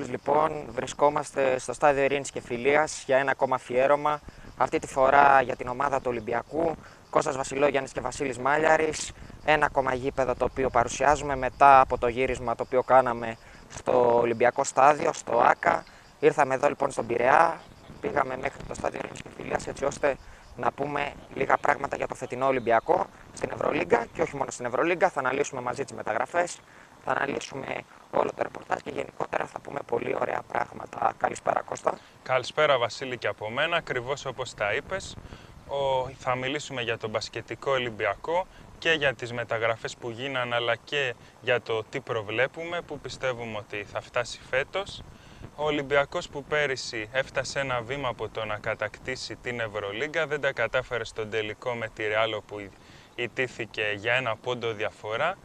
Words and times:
όλους 0.00 0.12
λοιπόν. 0.12 0.64
Βρισκόμαστε 0.68 1.58
στο 1.58 1.72
στάδιο 1.72 2.02
Ειρήνης 2.02 2.30
και 2.30 2.40
Φιλίας 2.40 3.02
για 3.06 3.16
ένα 3.16 3.30
ακόμα 3.30 3.54
αφιέρωμα. 3.54 4.20
Αυτή 4.56 4.78
τη 4.78 4.86
φορά 4.86 5.40
για 5.42 5.56
την 5.56 5.68
ομάδα 5.68 5.96
του 5.96 6.06
Ολυμπιακού. 6.06 6.74
Κώστας 7.10 7.36
Βασιλόγιαννης 7.36 7.92
και 7.92 8.00
Βασίλης 8.00 8.38
Μάλιαρης. 8.38 9.12
Ένα 9.44 9.66
ακόμα 9.66 9.94
γήπεδο 9.94 10.34
το 10.34 10.44
οποίο 10.44 10.70
παρουσιάζουμε 10.70 11.36
μετά 11.36 11.80
από 11.80 11.98
το 11.98 12.08
γύρισμα 12.08 12.54
το 12.54 12.62
οποίο 12.66 12.82
κάναμε 12.82 13.36
στο 13.68 14.18
Ολυμπιακό 14.18 14.64
στάδιο, 14.64 15.12
στο 15.12 15.40
ΆΚΑ. 15.40 15.84
Ήρθαμε 16.20 16.54
εδώ 16.54 16.68
λοιπόν 16.68 16.90
στον 16.90 17.06
Πειραιά. 17.06 17.60
Πήγαμε 18.00 18.36
μέχρι 18.36 18.62
το 18.68 18.74
στάδιο 18.74 19.00
Ειρήνης 19.02 19.22
και 19.22 19.28
Φιλίας 19.36 19.66
έτσι 19.66 19.84
ώστε 19.84 20.16
να 20.56 20.72
πούμε 20.72 21.12
λίγα 21.34 21.56
πράγματα 21.56 21.96
για 21.96 22.06
το 22.06 22.14
φετινό 22.14 22.46
Ολυμπιακό 22.46 23.06
στην 23.32 23.50
Ευρωλίγκα 23.52 24.06
και 24.14 24.22
όχι 24.22 24.36
μόνο 24.36 24.50
στην 24.50 24.64
Ευρωλίγκα. 24.64 25.08
Θα 25.08 25.20
αναλύσουμε 25.20 25.60
μαζί 25.60 25.84
τις 25.84 25.96
μεταγραφές, 25.96 26.60
θα 27.04 27.12
αναλύσουμε 27.12 27.66
όλο 28.10 28.30
το 28.36 28.42
ρεπορτάζ 28.42 28.80
και 28.80 28.90
γενικότερα 28.90 29.46
θα 29.46 29.60
πούμε 29.60 29.78
πολύ 29.86 30.16
ωραία 30.20 30.42
πράγματα. 30.48 31.12
Καλησπέρα 31.16 31.62
Κώστα. 31.62 31.98
Καλησπέρα 32.22 32.78
Βασίλη 32.78 33.18
και 33.18 33.26
από 33.26 33.50
μένα, 33.50 33.76
ακριβώς 33.76 34.24
όπως 34.24 34.54
τα 34.54 34.74
είπες. 34.74 35.16
Ο, 35.68 36.08
θα 36.18 36.34
μιλήσουμε 36.34 36.82
για 36.82 36.98
τον 36.98 37.10
μπασκετικό 37.10 37.70
Ολυμπιακό 37.70 38.46
και 38.78 38.90
για 38.90 39.14
τις 39.14 39.32
μεταγραφές 39.32 39.96
που 39.96 40.10
γίνανε 40.10 40.54
αλλά 40.54 40.76
και 40.76 41.14
για 41.40 41.60
το 41.60 41.84
τι 41.84 42.00
προβλέπουμε 42.00 42.80
που 42.80 43.00
πιστεύουμε 43.00 43.56
ότι 43.56 43.84
θα 43.92 44.00
φτάσει 44.00 44.40
φέτος. 44.50 45.02
Ο 45.56 45.64
Ολυμπιακός 45.64 46.28
που 46.28 46.44
πέρυσι 46.44 47.08
έφτασε 47.12 47.60
ένα 47.60 47.80
βήμα 47.80 48.08
από 48.08 48.28
το 48.28 48.44
να 48.44 48.58
κατακτήσει 48.58 49.36
την 49.36 49.60
Ευρωλίγκα 49.60 50.26
δεν 50.26 50.40
τα 50.40 50.52
κατάφερε 50.52 51.04
στον 51.04 51.30
τελικό 51.30 51.72
με 51.72 51.88
τη 51.88 52.06
Ρεάλο 52.06 52.42
που 52.46 52.70
ιτήθηκε 53.14 53.94
για 53.96 54.14
ένα 54.14 54.36
πόντο 54.36 54.72
διαφορά 54.72 55.36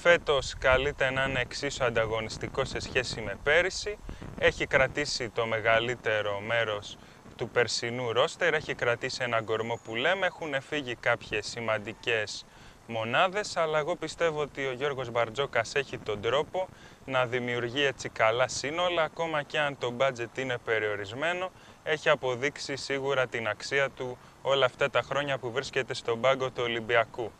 Φέτος 0.00 0.54
καλείται 0.58 1.10
να 1.10 1.24
είναι 1.24 1.40
εξίσου 1.40 1.84
ανταγωνιστικό 1.84 2.64
σε 2.64 2.80
σχέση 2.80 3.20
με 3.20 3.38
πέρυσι. 3.42 3.98
Έχει 4.38 4.66
κρατήσει 4.66 5.28
το 5.28 5.46
μεγαλύτερο 5.46 6.40
μέρος 6.40 6.98
του 7.36 7.48
περσινού 7.48 8.12
ρόστερ, 8.12 8.54
έχει 8.54 8.74
κρατήσει 8.74 9.22
ένα 9.22 9.42
κορμό 9.42 9.80
που 9.84 9.94
λέμε, 9.94 10.26
έχουν 10.26 10.60
φύγει 10.60 10.94
κάποιες 10.94 11.46
σημαντικές 11.46 12.44
μονάδες, 12.86 13.56
αλλά 13.56 13.78
εγώ 13.78 13.96
πιστεύω 13.96 14.40
ότι 14.40 14.66
ο 14.66 14.72
Γιώργος 14.72 15.10
Μπαρτζόκας 15.10 15.74
έχει 15.74 15.98
τον 15.98 16.20
τρόπο 16.20 16.68
να 17.04 17.26
δημιουργεί 17.26 17.82
έτσι 17.82 18.08
καλά 18.08 18.48
σύνολα, 18.48 19.02
ακόμα 19.02 19.42
και 19.42 19.58
αν 19.58 19.78
το 19.78 19.94
budget 19.98 20.38
είναι 20.38 20.58
περιορισμένο, 20.64 21.50
έχει 21.82 22.08
αποδείξει 22.08 22.76
σίγουρα 22.76 23.26
την 23.26 23.48
αξία 23.48 23.90
του 23.90 24.18
όλα 24.42 24.64
αυτά 24.64 24.90
τα 24.90 25.02
χρόνια 25.02 25.38
που 25.38 25.52
βρίσκεται 25.52 25.94
στον 25.94 26.20
πάγκο 26.20 26.50
του 26.50 26.62
Ολυμπιακού. 26.62 27.32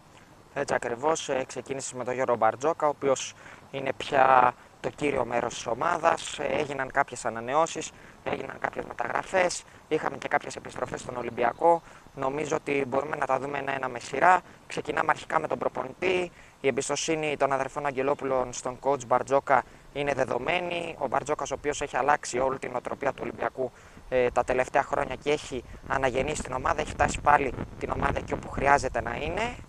Έτσι 0.61 0.75
ακριβώς 0.75 1.29
ε, 1.29 1.45
ξεκίνησε 1.47 1.97
με 1.97 2.05
τον 2.05 2.15
Γιώργο 2.15 2.37
Μπαρτζόκα, 2.37 2.87
ο 2.87 2.89
οποίος 2.89 3.35
είναι 3.71 3.93
πια 3.97 4.55
το 4.81 4.91
κύριο 4.91 5.25
μέρος 5.25 5.55
της 5.55 5.67
ομάδας. 5.67 6.39
Ε, 6.39 6.45
έγιναν 6.45 6.91
κάποιες 6.91 7.25
ανανεώσεις, 7.25 7.91
έγιναν 8.25 8.59
κάποιες 8.59 8.85
μεταγραφές, 8.85 9.65
είχαμε 9.89 10.17
και 10.17 10.29
κάποιες 10.29 10.57
επιστροφές 10.57 11.01
στον 11.01 11.17
Ολυμπιακό. 11.17 11.83
Νομίζω 12.15 12.57
ότι 12.57 12.85
μπορούμε 12.89 13.17
να 13.17 13.27
τα 13.27 13.39
δούμε 13.39 13.59
ένα-ένα 13.59 13.89
με 13.89 13.99
σειρά. 13.99 14.41
Ξεκινάμε 14.67 15.11
αρχικά 15.11 15.39
με 15.39 15.47
τον 15.47 15.59
προπονητή. 15.59 16.33
Η 16.61 16.69
εμπιστοσύνη 16.69 17.37
των 17.37 17.53
αδερφών 17.53 17.87
Αγγελόπουλων 17.87 18.53
στον 18.53 18.79
coach 18.81 19.07
Μπαρτζόκα 19.07 19.63
είναι 19.93 20.15
δεδομένη. 20.15 20.97
Ο 20.99 21.07
Μπαρτζόκας, 21.07 21.51
ο 21.51 21.55
οποίος 21.55 21.81
έχει 21.81 21.97
αλλάξει 21.97 22.39
όλη 22.39 22.59
την 22.59 22.77
οτροπία 22.77 23.13
του 23.13 23.21
Ολυμπιακού 23.23 23.73
ε, 24.09 24.31
τα 24.31 24.45
τελευταία 24.45 24.83
χρόνια 24.83 25.15
και 25.15 25.31
έχει 25.31 25.65
αναγεννήσει 25.89 26.43
την 26.43 26.53
ομάδα, 26.53 26.81
έχει 26.81 26.91
φτάσει 26.91 27.21
πάλι 27.21 27.53
την 27.79 27.91
ομάδα 27.91 28.19
εκεί 28.19 28.33
όπου 28.33 28.49
χρειάζεται 28.49 29.01
να 29.01 29.15
είναι 29.17 29.43
ε, 29.43 29.68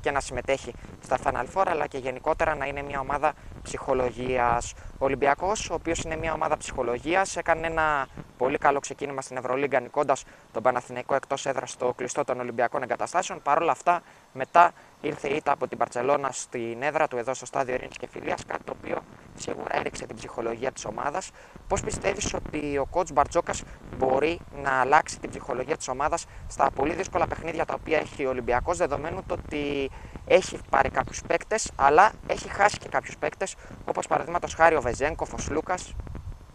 και 0.00 0.10
να 0.10 0.20
συμμετέχει 0.20 0.74
στα 1.02 1.18
Final 1.24 1.44
Four, 1.54 1.64
αλλά 1.66 1.86
και 1.86 1.98
γενικότερα 1.98 2.54
να 2.54 2.66
είναι 2.66 2.82
μια 2.82 3.00
ομάδα 3.00 3.32
ψυχολογίας. 3.62 4.74
Ο 4.98 5.04
Ολυμπιακός, 5.04 5.70
ο 5.70 5.74
οποίος 5.74 6.02
είναι 6.02 6.16
μια 6.16 6.32
ομάδα 6.32 6.56
ψυχολογίας, 6.56 7.36
έκανε 7.36 7.66
ένα 7.66 8.06
πολύ 8.38 8.58
καλό 8.58 8.80
ξεκίνημα 8.80 9.20
στην 9.20 9.36
Ευρωλίγκα 9.36 9.80
νικώντας 9.80 10.24
τον 10.52 10.62
Παναθηναϊκό 10.62 11.14
εκτός 11.14 11.46
έδρας 11.46 11.70
στο 11.70 11.92
κλειστό 11.96 12.24
των 12.24 12.40
Ολυμπιακών 12.40 12.82
Εγκαταστάσεων. 12.82 13.42
Παρ' 13.42 13.62
όλα 13.62 13.72
αυτά, 13.72 14.02
μετά 14.32 14.72
ήρθε 15.00 15.28
η 15.28 15.36
ήττα 15.36 15.52
από 15.52 15.68
την 15.68 15.78
Παρσελώνα 15.78 16.30
στην 16.32 16.82
έδρα 16.82 17.08
του 17.08 17.16
εδώ 17.16 17.34
στο 17.34 17.46
στάδιο 17.46 17.74
Ειρήνης 17.74 17.96
και 17.96 18.06
Φιλίας, 18.06 18.44
κάτι 18.46 18.64
το 18.64 18.74
οποίο 18.82 19.02
σίγουρα 19.40 19.76
έριξε 19.78 20.06
την 20.06 20.16
ψυχολογία 20.16 20.72
της 20.72 20.84
ομάδας. 20.84 21.30
Πώς 21.68 21.80
πιστεύεις 21.80 22.34
ότι 22.34 22.78
ο 22.78 22.88
coach 22.92 23.12
Μπαρτζόκας 23.12 23.62
μπορεί 23.96 24.40
να 24.62 24.80
αλλάξει 24.80 25.20
την 25.20 25.30
ψυχολογία 25.30 25.76
της 25.76 25.88
ομάδας 25.88 26.26
στα 26.48 26.70
πολύ 26.70 26.94
δύσκολα 26.94 27.26
παιχνίδια 27.26 27.64
τα 27.64 27.74
οποία 27.74 27.98
έχει 27.98 28.26
ο 28.26 28.28
Ολυμπιακός, 28.28 28.76
δεδομένου 28.76 29.22
το 29.26 29.34
ότι 29.34 29.90
έχει 30.26 30.58
πάρει 30.70 30.90
κάποιους 30.90 31.22
παίκτες, 31.26 31.70
αλλά 31.76 32.12
έχει 32.26 32.48
χάσει 32.48 32.78
και 32.78 32.88
κάποιους 32.88 33.16
παίκτες, 33.16 33.54
όπως 33.84 34.06
παραδείγματος 34.06 34.54
χάρη 34.54 34.74
ο 34.74 34.80
Βεζέγκοφ, 34.80 35.32
ο 35.32 35.38
Σλούκας; 35.38 35.94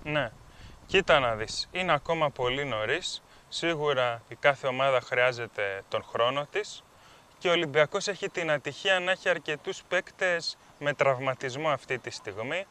Ναι, 0.04 0.31
κοίτα 0.86 1.20
να 1.20 1.36
δεις. 1.36 1.70
Είναι 1.72 1.94
ακόμα 1.94 2.30
πολύ 2.30 2.66
νωρίς. 2.66 3.24
Σίγουρα 3.50 4.22
η 4.28 4.36
κάθε 4.36 4.68
ομάδα 4.68 5.02
χρειάζεται 5.02 5.84
τον 5.88 6.04
χρόνο 6.04 6.48
της 6.52 6.84
και 7.38 7.48
ο 7.48 7.52
Ολυμπιακός 7.52 8.08
έχει 8.08 8.30
την 8.30 8.52
ατυχία 8.52 9.00
να 9.00 9.12
έχει 9.12 9.30
αρκετούς 9.30 9.84
παίκτες 9.88 10.58
με 10.80 10.94
τραυματισμό 10.94 11.70
αυτή 11.70 12.00
τη 12.00 12.10
στιγμή, 12.10 12.66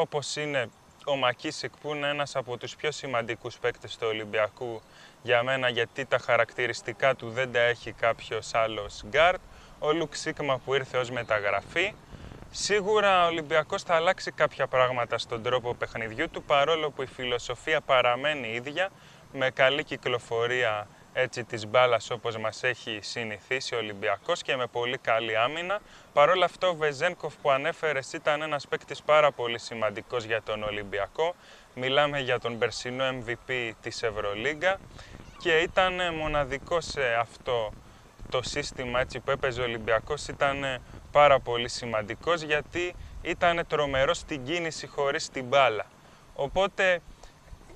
όπως 0.00 0.36
είναι 0.36 0.68
ο 1.04 1.16
Μακίσικ 1.16 1.76
που 1.80 1.94
είναι 1.94 2.08
ένας 2.08 2.36
από 2.36 2.56
τους 2.56 2.76
πιο 2.76 2.90
σημαντικούς 2.90 3.58
παίκτες 3.58 3.96
του 3.96 4.06
Ολυμπιακού 4.06 4.82
για 5.22 5.42
μένα 5.42 5.68
γιατί 5.68 6.04
τα 6.04 6.18
χαρακτηριστικά 6.18 7.14
του 7.14 7.30
δεν 7.30 7.52
τα 7.52 7.58
έχει 7.58 7.92
κάποιος 7.92 8.54
άλλος 8.54 9.02
γκαρντ, 9.06 9.40
ο 9.78 9.92
Λουκ 9.92 10.14
Σίκμα 10.14 10.58
που 10.58 10.74
ήρθε 10.74 10.98
ως 10.98 11.10
μεταγραφή. 11.10 11.94
Σίγουρα 12.50 13.24
ο 13.24 13.26
Ολυμπιακός 13.26 13.82
θα 13.82 13.94
αλλάξει 13.94 14.30
κάποια 14.30 14.66
πράγματα 14.66 15.18
στον 15.18 15.42
τρόπο 15.42 15.74
παιχνιδιού 15.74 16.30
του 16.30 16.42
παρόλο 16.42 16.90
που 16.90 17.02
η 17.02 17.06
φιλοσοφία 17.06 17.80
παραμένει 17.80 18.48
ίδια 18.48 18.90
με 19.32 19.50
καλή 19.50 19.84
κυκλοφορία 19.84 20.88
έτσι 21.12 21.44
της 21.44 21.66
μπάλας 21.66 22.10
όπως 22.10 22.36
μας 22.36 22.62
έχει 22.62 22.98
συνηθίσει 23.02 23.74
ο 23.74 23.78
Ολυμπιακός 23.78 24.42
και 24.42 24.56
με 24.56 24.66
πολύ 24.66 24.98
καλή 24.98 25.36
άμυνα. 25.36 25.80
Παρ' 26.12 26.28
όλα 26.28 26.44
αυτό 26.44 26.68
ο 26.68 26.74
Βεζένκοφ 26.74 27.34
που 27.42 27.50
ανέφερες 27.50 28.12
ήταν 28.12 28.42
ένας 28.42 28.66
παίκτης 28.68 29.02
πάρα 29.02 29.32
πολύ 29.32 29.58
σημαντικός 29.58 30.24
για 30.24 30.42
τον 30.42 30.62
Ολυμπιακό. 30.62 31.34
Μιλάμε 31.74 32.20
για 32.20 32.40
τον 32.40 32.58
περσινό 32.58 33.04
MVP 33.08 33.70
της 33.82 34.02
Ευρωλίγκα 34.02 34.78
και 35.38 35.58
ήταν 35.58 36.14
μοναδικό 36.14 36.80
σε 36.80 37.14
αυτό 37.20 37.72
το 38.30 38.42
σύστημα 38.42 39.00
έτσι, 39.00 39.20
που 39.20 39.30
έπαιζε 39.30 39.60
ο 39.60 39.64
Ολυμπιακός 39.64 40.28
ήταν 40.28 40.80
πάρα 41.12 41.40
πολύ 41.40 41.68
σημαντικός 41.68 42.42
γιατί 42.42 42.94
ήταν 43.22 43.64
τρομερός 43.68 44.18
στην 44.18 44.44
κίνηση 44.44 44.86
χωρίς 44.86 45.28
την 45.28 45.44
μπάλα. 45.44 45.86
Οπότε 46.34 47.00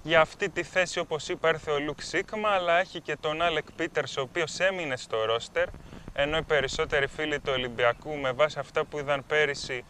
για 0.02 0.20
αυτή 0.20 0.48
τη 0.50 0.62
θέση, 0.62 0.98
όπως 0.98 1.28
είπα, 1.28 1.48
έρθε 1.48 1.70
ο 1.70 1.78
Λουκ 1.78 2.00
Σίγμα, 2.00 2.48
αλλά 2.48 2.78
έχει 2.78 3.00
και 3.00 3.16
τον 3.20 3.42
Άλεκ 3.42 3.72
Πίτερς, 3.76 4.16
ο 4.16 4.20
οποίος 4.20 4.58
έμεινε 4.60 4.96
στο 4.96 5.24
ρόστερ, 5.24 5.66
ενώ 6.12 6.36
οι 6.36 6.42
περισσότεροι 6.42 7.06
φίλοι 7.06 7.40
του 7.40 7.52
Ολυμπιακού, 7.54 8.16
με 8.16 8.32
βάση 8.32 8.58
αυτά 8.58 8.84
που 8.84 8.98
είδαν 8.98 9.24
πέρυσι, 9.26 9.84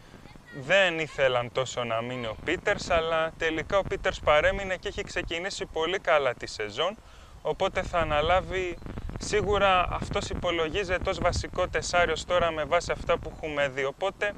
δεν 0.61 0.99
ήθελαν 0.99 1.53
τόσο 1.53 1.85
να 1.85 2.03
μείνει 2.03 2.27
ο 2.27 2.37
Πίτερς, 2.45 2.91
αλλά 2.91 3.33
τελικά 3.39 3.79
ο 3.79 3.83
Πίτερς 3.83 4.21
παρέμεινε 4.21 4.77
και 4.77 4.89
έχει 4.89 5.03
ξεκινήσει 5.03 5.67
πολύ 5.67 5.99
καλά 5.99 6.35
τη 6.35 6.47
σεζόν, 6.47 6.97
οπότε 7.43 7.83
θα 7.83 7.99
αναλάβει 7.99 8.79
σίγουρα 9.19 9.89
αυτός 9.91 10.31
υπολογίζεται 10.31 11.11
ως 11.11 11.19
βασικό 11.19 11.69
τεσάριος 11.69 12.25
τώρα 12.25 12.51
με 12.51 12.65
βάση 12.65 12.93
αυτά 12.93 13.19
που 13.19 13.33
έχουμε 13.37 13.69
δει, 13.69 13.85
οπότε 13.85 14.33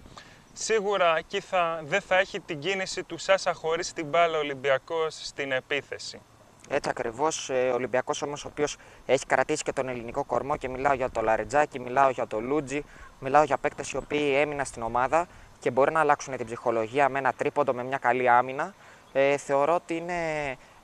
σίγουρα 0.55 1.17
εκεί 1.17 1.41
θα, 1.41 1.81
δεν 1.85 2.01
θα 2.01 2.19
έχει 2.19 2.41
την 2.41 2.59
κίνηση 2.59 3.03
του 3.03 3.19
Σάσα 3.19 3.53
χωρίς 3.55 3.93
την 3.93 4.07
μπάλα 4.07 4.39
Ολυμπιακός 4.39 5.27
στην 5.27 5.53
επίθεση. 5.53 6.21
Έτσι 6.69 6.91
ακριβώς. 6.91 7.51
Ε, 7.51 7.71
ο 7.71 7.75
Ολυμπιακός 7.75 8.23
όμως, 8.23 8.45
ο 8.45 8.49
οποίος 8.49 8.77
έχει 9.07 9.27
κρατήσει 9.27 9.63
και 9.63 9.73
τον 9.73 9.89
ελληνικό 9.89 10.25
κορμό 10.25 10.57
και 10.57 10.69
μιλάω 10.69 10.95
για 10.95 11.11
το 11.11 11.21
Λαρετζάκι, 11.21 11.81
μιλάω 11.81 12.11
για 12.11 12.27
το 12.27 12.41
Λούτζι, 12.41 12.85
μιλάω 13.19 13.43
για 13.43 13.57
παίκτες 13.57 13.91
οι 13.91 13.97
οποίοι 13.97 14.33
έμειναν 14.37 14.67
στην 14.67 14.83
ομάδα 14.83 15.27
και 15.59 15.71
μπορεί 15.71 15.93
να 15.93 16.01
αλλάξουν 16.01 16.37
την 16.37 16.47
ψυχολογία 16.47 17.09
με 17.09 17.19
ένα 17.19 17.33
τρίποντο, 17.33 17.75
με 17.75 17.85
μια 17.85 17.99
καλή 17.99 18.29
άμυνα. 18.29 18.75
Ε, 19.13 19.37
θεωρώ 19.37 19.75
ότι 19.75 19.97
είναι 19.97 20.15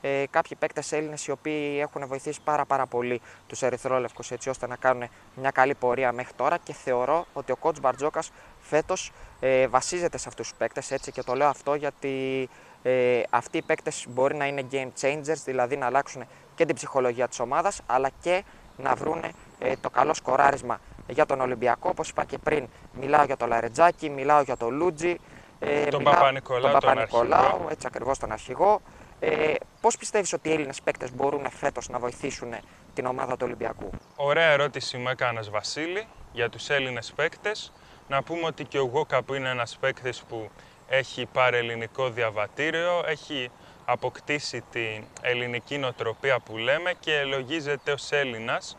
ε, 0.01 0.25
κάποιοι 0.31 0.57
παίκτες 0.61 0.93
Έλληνες 0.93 1.27
οι 1.27 1.31
οποίοι 1.31 1.79
έχουν 1.81 2.07
βοηθήσει 2.07 2.41
πάρα, 2.45 2.65
πάρα 2.65 2.87
πολύ 2.87 3.21
τους 3.47 3.63
Ερυθρόλευκους 3.63 4.31
έτσι 4.31 4.49
ώστε 4.49 4.67
να 4.67 4.77
κάνουν 4.77 5.09
μια 5.35 5.51
καλή 5.51 5.75
πορεία 5.75 6.13
μέχρι 6.13 6.33
τώρα 6.37 6.59
και 6.59 6.73
θεωρώ 6.73 7.27
ότι 7.33 7.53
ο 7.53 7.57
coach 7.61 7.81
Μπαρτζόκας 7.81 8.33
φέτος 8.61 9.13
ε, 9.41 9.67
βασίζεται 9.67 10.19
σε 10.19 10.29
αυτούς 10.29 10.49
τους 10.49 10.59
παίκτες 10.59 10.91
έτσι 10.91 11.13
και 11.13 11.23
το 11.23 11.35
λέω 11.35 11.49
αυτό 11.49 11.75
γιατί 11.75 12.49
ε, 12.83 13.23
αυτοί 13.31 13.57
οι 13.57 13.63
παίκτες 13.63 14.07
μπορεί 14.09 14.37
να 14.37 14.47
είναι 14.47 14.67
game 14.73 14.89
changers, 15.01 15.43
δηλαδή 15.45 15.77
να 15.77 15.87
αλλάξουν 15.87 16.23
και 16.55 16.65
την 16.67 16.75
ψυχολογία 16.75 17.29
της 17.29 17.41
ομάδας 17.41 17.81
αλλά 17.87 18.11
και 18.21 18.45
να 18.77 18.95
βρουν 18.95 19.25
ε, 19.59 19.73
το 19.81 19.91
καλό 19.91 20.15
σκοράρισμα 20.15 20.81
για 21.09 21.27
τον 21.27 21.41
Ολυμπιακό. 21.41 21.89
Όπως 21.89 22.09
είπα 22.09 22.25
και 22.25 22.39
πριν, 22.39 22.69
μιλάω 23.01 23.25
για 23.25 23.37
το 23.37 23.47
Λαρετζάκι, 23.47 24.11
μιλάω 24.11 24.41
για 24.43 24.57
το 24.57 24.71
Λούτζι. 24.71 25.17
Ε, 25.59 25.85
τον 25.85 26.03
Παπα-Νικολάου, 26.03 26.73
τον, 26.73 26.81
Παπα 26.81 27.71
έτσι 27.71 27.87
ακριβώς 27.87 28.19
τον 28.19 28.33
αρχηγό. 28.33 28.81
Ε, 29.21 29.55
Πώς 29.81 29.97
πιστεύεις 29.97 30.33
ότι 30.33 30.49
οι 30.49 30.53
Έλληνες 30.53 30.81
παίκτες 30.83 31.15
μπορούν 31.15 31.51
φέτος 31.51 31.89
να 31.89 31.99
βοηθήσουν 31.99 32.55
την 32.95 33.07
ομάδα 33.07 33.33
του 33.33 33.43
Ολυμπιακού; 33.45 33.91
Ωραία 34.17 34.51
ερώτηση 34.51 34.97
μου 34.97 35.09
έκανε 35.09 35.41
Βασίλη 35.51 36.07
για 36.33 36.49
τους 36.49 36.71
Έλληνες 36.71 37.13
παίκτες. 37.17 37.73
Να 38.09 38.23
πούμε 38.23 38.47
ότι 38.47 38.65
και 38.65 38.79
ο 38.79 38.85
Γόκα 38.85 39.23
που 39.23 39.35
είναι 39.35 39.49
ένας 39.49 39.77
παίκτης 39.81 40.23
που 40.23 40.51
έχει 40.89 41.27
πάρει 41.33 41.57
ελληνικό 41.57 42.11
διαβατήριο, 42.11 43.05
έχει 43.07 43.51
αποκτήσει 43.85 44.65
την 44.71 45.05
ελληνική 45.21 45.79
νοοτροπία 45.79 46.39
που 46.39 46.57
λέμε 46.57 46.93
και 47.01 47.23
λογίζεται 47.23 47.93
ως 47.93 48.13
Έλληνας. 48.13 48.77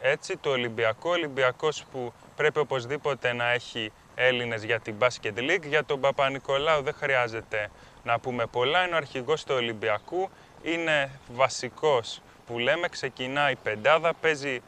Έτσι, 0.00 0.36
το 0.36 0.50
Ολυμπιακό, 0.50 1.10
Ολυμπιακός 1.10 1.84
που 1.92 2.12
πρέπει 2.36 2.58
οπωσδήποτε 2.58 3.32
να 3.32 3.50
έχει 3.50 3.92
Έλληνες 4.14 4.64
για 4.64 4.80
την 4.80 4.94
Basket 4.98 5.38
League. 5.38 5.66
Για 5.66 5.84
τον 5.84 6.00
Παπα-Νικολάου 6.00 6.82
δεν 6.82 6.94
χρειάζεται 6.94 7.70
να 8.04 8.18
πούμε 8.18 8.46
πολλά, 8.46 8.84
είναι 8.84 8.94
ο 8.94 8.96
αρχηγός 8.96 9.44
του 9.44 9.54
Ολυμπιακού, 9.54 10.30
είναι 10.62 11.10
βασικός 11.28 12.20
που 12.46 12.58
λέμε, 12.58 12.88
ξεκινάει 12.88 13.56
πεντάδα, 13.56 14.14
παίζει 14.14 14.62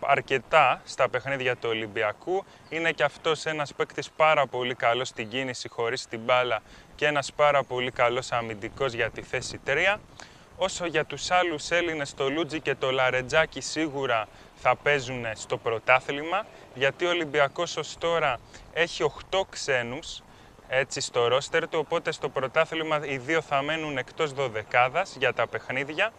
αρκετά 0.00 0.80
στα 0.84 1.08
παιχνίδια 1.08 1.56
του 1.56 1.68
Ολυμπιακού. 1.68 2.44
Είναι 2.68 2.92
και 2.92 3.02
αυτός 3.02 3.46
ένας 3.46 3.74
παίκτης 3.74 4.10
πάρα 4.10 4.46
πολύ 4.46 4.74
καλός 4.74 5.08
στην 5.08 5.28
κίνηση 5.28 5.68
χωρίς 5.68 6.06
την 6.06 6.20
μπάλα 6.20 6.60
και 6.94 7.06
ένας 7.06 7.32
πάρα 7.32 7.62
πολύ 7.62 7.90
καλός 7.90 8.32
αμυντικός 8.32 8.92
για 8.92 9.10
τη 9.10 9.22
θέση 9.22 9.60
3. 9.66 9.96
Όσο 10.56 10.86
για 10.86 11.04
τους 11.04 11.30
άλλους 11.30 11.70
Έλληνες, 11.70 12.14
το 12.14 12.30
Λούτζι 12.30 12.60
και 12.60 12.74
το 12.74 12.90
Λαρετζάκι 12.90 13.60
σίγουρα 13.60 14.28
θα 14.54 14.76
παίζουν 14.76 15.24
στο 15.34 15.56
πρωτάθλημα, 15.56 16.46
γιατί 16.74 17.06
ο 17.06 17.08
Ολυμπιακός 17.08 17.76
ως 17.76 17.96
τώρα 17.98 18.38
έχει 18.72 19.02
8 19.02 19.46
ξένους 19.50 20.22
έτσι 20.68 21.00
στο 21.00 21.28
ρόστερ 21.28 21.68
του, 21.68 21.78
οπότε 21.78 22.12
στο 22.12 22.28
πρωτάθλημα 22.28 23.00
οι 23.06 23.18
δύο 23.18 23.40
θα 23.40 23.62
μένουν 23.62 23.98
εκτός 23.98 24.32
δωδεκάδας 24.32 25.16
για 25.18 25.32
τα 25.32 25.46
παιχνίδια. 25.46 26.12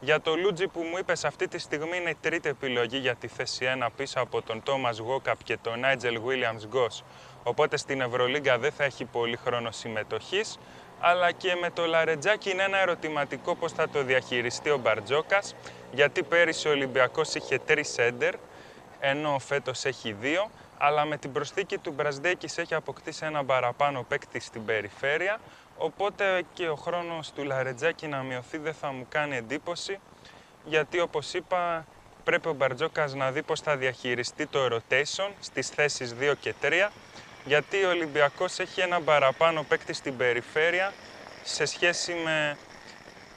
Για 0.00 0.20
το 0.20 0.36
Λούτζι 0.36 0.66
που 0.66 0.80
μου 0.80 0.98
είπες 0.98 1.24
αυτή 1.24 1.48
τη 1.48 1.58
στιγμή 1.58 1.96
είναι 1.96 2.10
η 2.10 2.16
τρίτη 2.20 2.48
επιλογή 2.48 2.98
για 2.98 3.14
τη 3.14 3.28
θέση 3.28 3.66
1 3.82 3.86
πίσω 3.96 4.20
από 4.20 4.42
τον 4.42 4.62
Τόμας 4.62 4.98
Γόκαπ 4.98 5.42
και 5.42 5.58
τον 5.62 5.80
Νάιτζελ 5.80 6.20
Williams 6.26 6.66
Γκος. 6.66 7.04
Οπότε 7.42 7.76
στην 7.76 8.00
Ευρωλίγκα 8.00 8.58
δεν 8.58 8.72
θα 8.72 8.84
έχει 8.84 9.04
πολύ 9.04 9.36
χρόνο 9.36 9.70
συμμετοχής. 9.70 10.58
Αλλά 11.00 11.32
και 11.32 11.54
με 11.54 11.70
το 11.70 11.86
Λαρετζάκι 11.86 12.50
είναι 12.50 12.62
ένα 12.62 12.78
ερωτηματικό 12.78 13.54
πώς 13.54 13.72
θα 13.72 13.88
το 13.88 14.02
διαχειριστεί 14.02 14.70
ο 14.70 14.78
Μπαρτζόκας. 14.78 15.54
Γιατί 15.92 16.22
πέρυσι 16.22 16.68
ο 16.68 16.70
Ολυμπιακός 16.70 17.34
είχε 17.34 17.58
τρεις 17.58 17.88
σέντερ, 17.88 18.34
ενώ 19.00 19.38
φέτος 19.38 19.84
έχει 19.84 20.12
δύο. 20.12 20.50
Αλλά 20.78 21.04
με 21.04 21.16
την 21.16 21.32
προσθήκη 21.32 21.78
του 21.78 21.92
Μπρασδέκης 21.92 22.58
έχει 22.58 22.74
αποκτήσει 22.74 23.24
ένα 23.24 23.44
παραπάνω 23.44 24.02
παίκτη 24.02 24.40
στην 24.40 24.64
περιφέρεια. 24.64 25.40
Οπότε 25.76 26.44
και 26.54 26.68
ο 26.68 26.74
χρόνος 26.76 27.32
του 27.32 27.44
Λαρετζάκη 27.44 28.06
να 28.06 28.22
μειωθεί 28.22 28.58
δεν 28.58 28.74
θα 28.74 28.92
μου 28.92 29.06
κάνει 29.08 29.36
εντύπωση, 29.36 29.98
γιατί 30.64 31.00
όπως 31.00 31.34
είπα 31.34 31.86
πρέπει 32.24 32.48
ο 32.48 32.52
Μπαρτζόκας 32.52 33.14
να 33.14 33.30
δει 33.30 33.42
πώς 33.42 33.60
θα 33.60 33.76
διαχειριστεί 33.76 34.46
το 34.46 34.68
rotation 34.70 35.30
στις 35.40 35.68
θέσεις 35.68 36.14
2 36.20 36.34
και 36.40 36.54
3, 36.62 36.90
γιατί 37.44 37.84
ο 37.84 37.88
Ολυμπιακός 37.88 38.58
έχει 38.58 38.80
ένα 38.80 39.00
παραπάνω 39.00 39.62
παίκτη 39.62 39.92
στην 39.92 40.16
περιφέρεια 40.16 40.92
σε 41.42 41.64
σχέση 41.64 42.14
με 42.24 42.56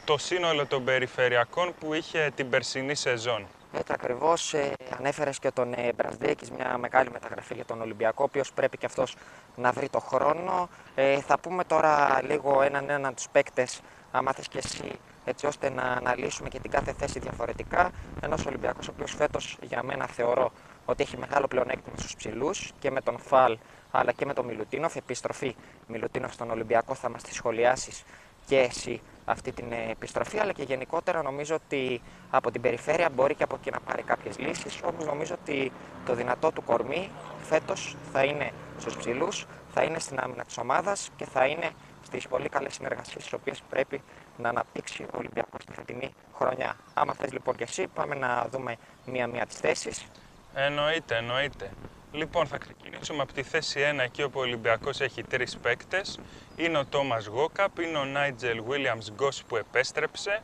το 0.05 0.17
σύνολο 0.17 0.65
των 0.65 0.83
περιφερειακών 0.83 1.73
που 1.79 1.93
είχε 1.93 2.31
την 2.35 2.49
περσινή 2.49 2.95
σεζόν. 2.95 3.47
Έτσι 3.71 3.93
ακριβώς 3.93 4.53
ε, 4.53 4.73
ανέφερες 4.97 5.39
και 5.39 5.51
τον 5.51 5.73
ε, 5.73 5.93
Μπρασδέκη, 5.95 6.51
μια 6.55 6.77
μεγάλη 6.77 7.11
μεταγραφή 7.11 7.53
για 7.53 7.65
τον 7.65 7.81
Ολυμπιακό, 7.81 8.21
ο 8.23 8.23
οποίος 8.23 8.53
πρέπει 8.53 8.77
και 8.77 8.85
αυτός 8.85 9.15
να 9.55 9.71
βρει 9.71 9.89
το 9.89 9.99
χρόνο. 9.99 10.69
Ε, 10.95 11.21
θα 11.21 11.39
πούμε 11.39 11.63
τώρα 11.63 12.21
λίγο 12.23 12.61
έναν 12.61 12.89
έναν 12.89 13.15
τους 13.15 13.29
παίκτες, 13.31 13.81
άμα 14.11 14.33
θες 14.33 14.47
και 14.47 14.57
εσύ, 14.57 14.99
έτσι 15.25 15.45
ώστε 15.45 15.69
να 15.69 15.81
αναλύσουμε 15.81 16.49
και 16.49 16.59
την 16.59 16.71
κάθε 16.71 16.93
θέση 16.93 17.19
διαφορετικά. 17.19 17.91
Ένας 18.21 18.45
Ολυμπιακός, 18.45 18.87
ο 18.87 18.91
οποίος 18.93 19.15
φέτος 19.15 19.57
για 19.61 19.83
μένα 19.83 20.07
θεωρώ 20.07 20.51
ότι 20.85 21.03
έχει 21.03 21.17
μεγάλο 21.17 21.47
πλεονέκτημα 21.47 21.95
στους 21.97 22.15
ψηλούς 22.15 22.71
και 22.79 22.91
με 22.91 23.01
τον 23.01 23.19
Φαλ 23.19 23.57
αλλά 23.91 24.11
και 24.11 24.25
με 24.25 24.33
τον 24.33 24.45
Μιλουτίνοφ. 24.45 24.95
Επιστροφή 24.95 25.55
Μιλουτίνοφ 25.87 26.33
στον 26.33 26.51
Ολυμπιακό 26.51 26.93
θα 26.93 27.09
μας 27.09 27.23
τη 27.23 27.33
σχολιάσεις 27.33 28.03
και 28.45 28.59
εσύ 28.59 29.01
αυτή 29.29 29.51
την 29.51 29.71
επιστροφή, 29.89 30.39
αλλά 30.39 30.51
και 30.51 30.63
γενικότερα 30.63 31.21
νομίζω 31.21 31.55
ότι 31.55 32.01
από 32.29 32.51
την 32.51 32.61
περιφέρεια 32.61 33.09
μπορεί 33.09 33.35
και 33.35 33.43
από 33.43 33.55
εκεί 33.55 33.71
να 33.71 33.79
πάρει 33.79 34.03
κάποιες 34.03 34.37
λύσεις, 34.37 34.79
όμως 34.83 35.05
νομίζω 35.05 35.35
ότι 35.41 35.71
το 36.05 36.13
δυνατό 36.15 36.51
του 36.51 36.63
κορμί 36.63 37.09
φέτος 37.41 37.95
θα 38.11 38.23
είναι 38.23 38.51
στους 38.79 38.97
ψηλούς, 38.97 39.45
θα 39.73 39.83
είναι 39.83 39.99
στην 39.99 40.19
άμυνα 40.19 40.43
της 40.43 40.57
ομάδας 40.57 41.09
και 41.15 41.25
θα 41.25 41.45
είναι 41.45 41.69
στις 42.03 42.27
πολύ 42.27 42.49
καλές 42.49 42.73
συνεργασίες 42.73 43.23
τις 43.23 43.33
οποίες 43.33 43.61
πρέπει 43.69 44.01
να 44.37 44.49
αναπτύξει 44.49 45.03
ο 45.03 45.17
Ολυμπιακός 45.17 45.61
στη 45.61 45.71
φετινή 45.71 46.13
χρονιά. 46.35 46.75
Άμα 46.93 47.13
θες 47.13 47.31
λοιπόν 47.31 47.55
και 47.55 47.63
εσύ, 47.63 47.87
πάμε 47.87 48.15
να 48.15 48.47
δούμε 48.51 48.75
μία-μία 49.05 49.45
τις 49.45 49.57
θέσεις. 49.57 50.07
Εννοείται, 50.53 51.15
εννοείται. 51.15 51.71
Λοιπόν, 52.11 52.47
θα 52.47 52.57
ξεκινήσουμε 52.57 53.21
από 53.21 53.33
τη 53.33 53.43
θέση 53.43 53.79
1, 53.95 53.99
εκεί 53.99 54.23
όπου 54.23 54.39
ο 54.39 54.41
Ολυμπιακός 54.41 55.01
έχει 55.01 55.23
τρεις 55.23 55.57
παίκτες. 55.57 56.19
Είναι 56.55 56.77
ο 56.77 56.85
Τόμας 56.85 57.25
Γόκαπ, 57.25 57.79
είναι 57.79 57.97
ο 57.97 58.05
Νάιτζελ 58.05 58.63
Βίλιαμς 58.63 59.11
Γκος 59.11 59.43
που 59.43 59.55
επέστρεψε 59.55 60.43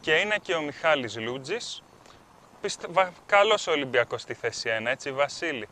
και 0.00 0.12
είναι 0.12 0.36
και 0.42 0.54
ο 0.54 0.60
Μιχάλης 0.62 1.18
Λούτζης. 1.18 1.82
Πιστε... 2.60 2.88
Καλός 3.26 3.66
ο 3.66 3.70
Ολυμπιακός 3.70 4.20
στη 4.22 4.34
θέση 4.34 4.70
1, 4.82 4.86
έτσι 4.86 5.12
Βασίλη; 5.12 5.68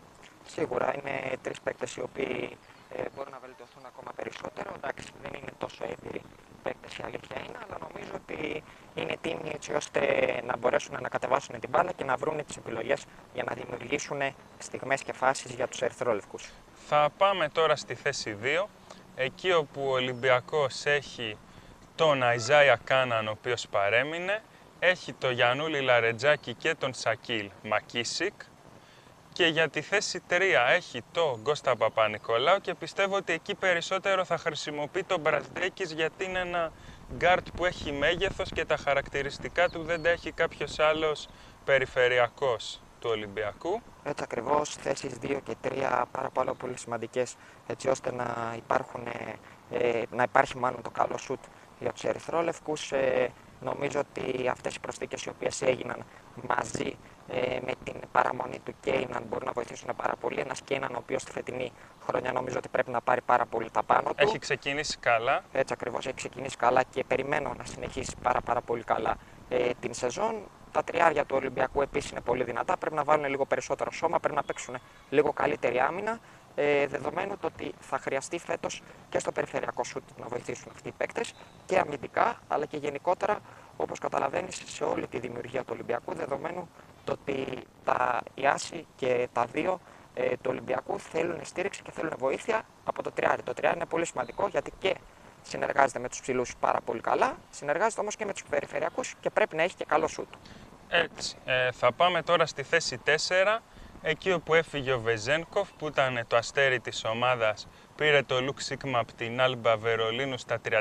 Σίγουρα 0.46 0.94
είναι 0.98 1.36
τρεις 1.42 1.60
παίκτες 1.60 1.96
οι 1.96 2.00
οποίοι 2.00 2.56
ε, 2.96 3.02
μπορούν 3.16 3.32
να 3.32 3.38
βελτιωθούν 3.38 3.86
ακόμα 3.86 4.12
περισσότερο. 4.16 4.72
Εντάξει, 4.76 5.06
δεν 5.22 5.32
είναι 5.40 5.52
τόσο 5.58 5.84
έμπειροι 5.84 6.22
παίκτες 6.62 6.96
η 6.96 7.02
αλήθεια 7.04 7.36
είναι, 7.38 7.58
αλλά 7.66 7.78
νομίζω 7.80 8.10
ότι 8.14 8.62
είναι 8.94 9.16
τίμοι 9.20 9.50
έτσι 9.54 9.72
ώστε 9.72 10.00
να 10.46 10.56
μπορέσουν 10.56 10.96
να 11.00 11.08
κατεβάσουν 11.08 11.60
την 11.60 11.68
μπάλα 11.68 11.92
και 11.92 12.04
να 12.04 12.16
βρουν 12.16 12.44
τις 12.46 12.56
επιλογές 12.56 13.04
για 13.34 13.44
να 13.44 13.54
δημιουργήσουν 13.54 14.20
στιγμές 14.58 15.02
και 15.02 15.12
φάσεις 15.12 15.54
για 15.54 15.68
τους 15.68 15.82
Ερυθρόλευκους. 15.82 16.50
Θα 16.88 17.08
πάμε 17.18 17.48
τώρα 17.48 17.76
στη 17.76 17.94
θέση 17.94 18.36
2, 18.42 18.64
εκεί 19.16 19.52
όπου 19.52 19.82
ο 19.82 19.92
Ολυμπιακός 19.92 20.84
έχει 20.86 21.36
τον 21.94 22.22
Αϊζάια 22.22 22.80
Κάναν, 22.84 23.28
ο 23.28 23.30
οποίος 23.30 23.68
παρέμεινε, 23.68 24.42
έχει 24.78 25.12
το 25.12 25.30
Γιανούλη 25.30 25.80
Λαρετζάκη 25.80 26.54
και 26.54 26.74
τον 26.74 26.94
Σακίλ 26.94 27.50
Μακίσικ 27.62 28.32
και 29.40 29.46
για 29.46 29.68
τη 29.68 29.80
θέση 29.80 30.22
3 30.30 30.40
έχει 30.68 31.02
το 31.12 31.38
Γκώστα 31.42 31.76
Παπα-Νικολάου 31.76 32.60
και 32.60 32.74
πιστεύω 32.74 33.16
ότι 33.16 33.32
εκεί 33.32 33.54
περισσότερο 33.54 34.24
θα 34.24 34.38
χρησιμοποιεί 34.38 35.04
τον 35.04 35.20
Μπρασδέκης 35.20 35.92
γιατί 35.92 36.24
είναι 36.24 36.38
ένα 36.38 36.72
γκαρντ 37.16 37.46
που 37.56 37.64
έχει 37.64 37.92
μέγεθος 37.92 38.50
και 38.52 38.64
τα 38.64 38.76
χαρακτηριστικά 38.76 39.68
του 39.68 39.82
δεν 39.82 40.02
τα 40.02 40.08
έχει 40.08 40.32
κάποιος 40.32 40.78
άλλος 40.78 41.28
περιφερειακός 41.64 42.82
του 43.00 43.10
Ολυμπιακού. 43.10 43.82
Έτσι 44.02 44.22
ακριβώς, 44.22 44.74
θέσεις 44.74 45.12
2 45.22 45.40
και 45.44 45.56
3 45.62 46.04
πάρα 46.10 46.30
πάρα 46.30 46.54
πολύ 46.54 46.78
σημαντικές 46.78 47.36
έτσι 47.66 47.88
ώστε 47.88 48.12
να, 48.12 48.54
υπάρχουν, 48.56 49.06
ε, 49.70 50.02
να 50.10 50.22
υπάρχει 50.22 50.58
μάλλον 50.58 50.82
το 50.82 50.90
καλό 50.90 51.18
σουτ 51.18 51.40
για 51.78 51.92
τους 51.92 52.04
ερυθρόλευκους. 52.04 52.92
Ε, 52.92 53.32
νομίζω 53.60 54.00
ότι 54.00 54.48
αυτές 54.48 54.74
οι 54.74 54.80
προσθήκες 54.80 55.22
οι 55.24 55.28
οποίες 55.28 55.62
έγιναν 55.62 56.04
μαζί 56.48 56.96
ε, 57.32 57.58
με 57.66 57.72
την 57.84 57.94
παραμονή 58.12 58.58
του 58.64 58.74
Κέιναν 58.80 59.22
μπορούν 59.28 59.46
να 59.46 59.52
βοηθήσουν 59.52 59.90
πάρα 59.96 60.16
πολύ. 60.20 60.40
Ένας 60.40 60.60
Κέιναν 60.60 60.94
ο 60.94 60.98
οποίος 60.98 61.22
στη 61.22 61.30
φετινή 61.30 61.72
χρονιά 62.06 62.32
νομίζω 62.32 62.58
ότι 62.58 62.68
πρέπει 62.68 62.90
να 62.90 63.00
πάρει 63.00 63.20
πάρα 63.20 63.46
πολύ 63.46 63.70
τα 63.70 63.82
πάνω 63.82 64.08
του. 64.08 64.14
Έχει 64.16 64.38
ξεκινήσει 64.38 64.98
καλά. 64.98 65.44
Έτσι 65.52 65.72
ακριβώς 65.72 66.06
έχει 66.06 66.14
ξεκινήσει 66.14 66.56
καλά 66.56 66.82
και 66.82 67.04
περιμένω 67.04 67.54
να 67.58 67.64
συνεχίσει 67.64 68.16
πάρα, 68.22 68.40
πάρα 68.40 68.60
πολύ 68.60 68.82
καλά 68.82 69.16
ε, 69.48 69.70
την 69.80 69.94
σεζόν. 69.94 70.34
Τα 70.72 70.84
τριάρια 70.84 71.24
του 71.24 71.36
Ολυμπιακού 71.36 71.82
επίσης 71.82 72.10
είναι 72.10 72.20
πολύ 72.20 72.44
δυνατά. 72.44 72.76
Πρέπει 72.76 72.94
να 72.94 73.04
βάλουν 73.04 73.24
λίγο 73.28 73.46
περισσότερο 73.46 73.90
σώμα, 73.90 74.18
πρέπει 74.18 74.34
να 74.34 74.42
παίξουν 74.42 74.76
λίγο 75.10 75.32
καλύτερη 75.32 75.80
άμυνα. 75.80 76.18
Ε, 76.54 76.86
δεδομένου 76.86 77.36
το 77.40 77.46
ότι 77.46 77.72
θα 77.80 77.98
χρειαστεί 77.98 78.38
φέτος 78.38 78.82
και 79.08 79.18
στο 79.18 79.32
περιφερειακό 79.32 79.84
σουτ 79.84 80.02
να 80.20 80.26
βοηθήσουν 80.26 80.72
αυτοί 80.74 80.88
οι 80.88 80.92
παίκτες 80.96 81.34
και 81.66 81.78
αμυντικά 81.78 82.40
αλλά 82.48 82.66
και 82.66 82.76
γενικότερα 82.76 83.40
όπως 83.76 83.98
καταλαβαίνεις 83.98 84.62
σε 84.66 84.84
όλη 84.84 85.06
τη 85.06 85.18
δημιουργία 85.18 85.60
του 85.60 85.70
Ολυμπιακού. 85.72 86.14
Δεδομένου 86.14 86.68
το 87.04 87.12
ότι 87.12 87.62
τα, 87.84 88.20
η 88.34 88.46
Άση 88.46 88.86
και 88.96 89.28
τα 89.32 89.44
δύο 89.44 89.80
ε, 90.14 90.28
του 90.28 90.46
Ολυμπιακού 90.46 90.98
θέλουν 90.98 91.40
στήριξη 91.42 91.82
και 91.82 91.90
θέλουν 91.90 92.12
βοήθεια 92.18 92.62
από 92.84 93.02
το 93.02 93.10
τριάρι. 93.10 93.42
Το 93.42 93.54
τριάρι 93.54 93.76
είναι 93.76 93.86
πολύ 93.86 94.06
σημαντικό 94.06 94.48
γιατί 94.48 94.72
και 94.78 94.96
συνεργάζεται 95.42 95.98
με 95.98 96.08
τους 96.08 96.20
ψηλούς 96.20 96.56
πάρα 96.60 96.80
πολύ 96.80 97.00
καλά, 97.00 97.36
συνεργάζεται 97.50 98.00
όμως 98.00 98.16
και 98.16 98.24
με 98.24 98.32
τους 98.32 98.44
περιφερειακούς 98.50 99.14
και 99.20 99.30
πρέπει 99.30 99.56
να 99.56 99.62
έχει 99.62 99.74
και 99.74 99.84
καλό 99.84 100.08
σουτ. 100.08 100.28
Έτσι. 100.88 101.36
Ε, 101.44 101.72
θα 101.72 101.92
πάμε 101.92 102.22
τώρα 102.22 102.46
στη 102.46 102.62
θέση 102.62 103.00
4, 103.04 103.10
εκεί 104.02 104.32
όπου 104.32 104.54
έφυγε 104.54 104.92
ο 104.92 105.00
Βεζένκοφ 105.00 105.68
που 105.78 105.86
ήταν 105.86 106.24
το 106.26 106.36
αστέρι 106.36 106.80
της 106.80 107.04
ομάδας, 107.04 107.68
πήρε 107.96 108.22
το 108.22 108.40
Λουκ 108.40 108.60
Σίκμα 108.60 108.98
από 108.98 109.12
την 109.12 109.40
Άλμπα 109.40 109.76
Βερολίνου 109.76 110.38
στα 110.38 110.60
34, 110.68 110.78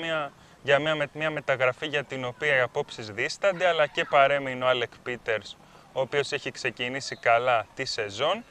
μια, 0.00 0.32
για 0.64 0.78
μια, 0.78 1.08
μια 1.12 1.30
μεταγραφή 1.30 1.86
για 1.86 2.04
την 2.04 2.24
οποία 2.24 2.56
οι 2.56 2.60
απόψεις 2.60 3.10
δίστανται, 3.10 3.66
αλλά 3.66 3.86
και 3.86 4.04
παρέμεινε 4.04 4.64
ο 4.64 4.68
Άλεκ 4.68 4.92
Πίτερς, 5.02 5.56
ο 5.92 6.00
οποίος 6.00 6.32
έχει 6.32 6.50
ξεκινήσει 6.50 7.16
καλά 7.16 7.66
τη 7.74 7.84
σεζόν. 7.84 8.44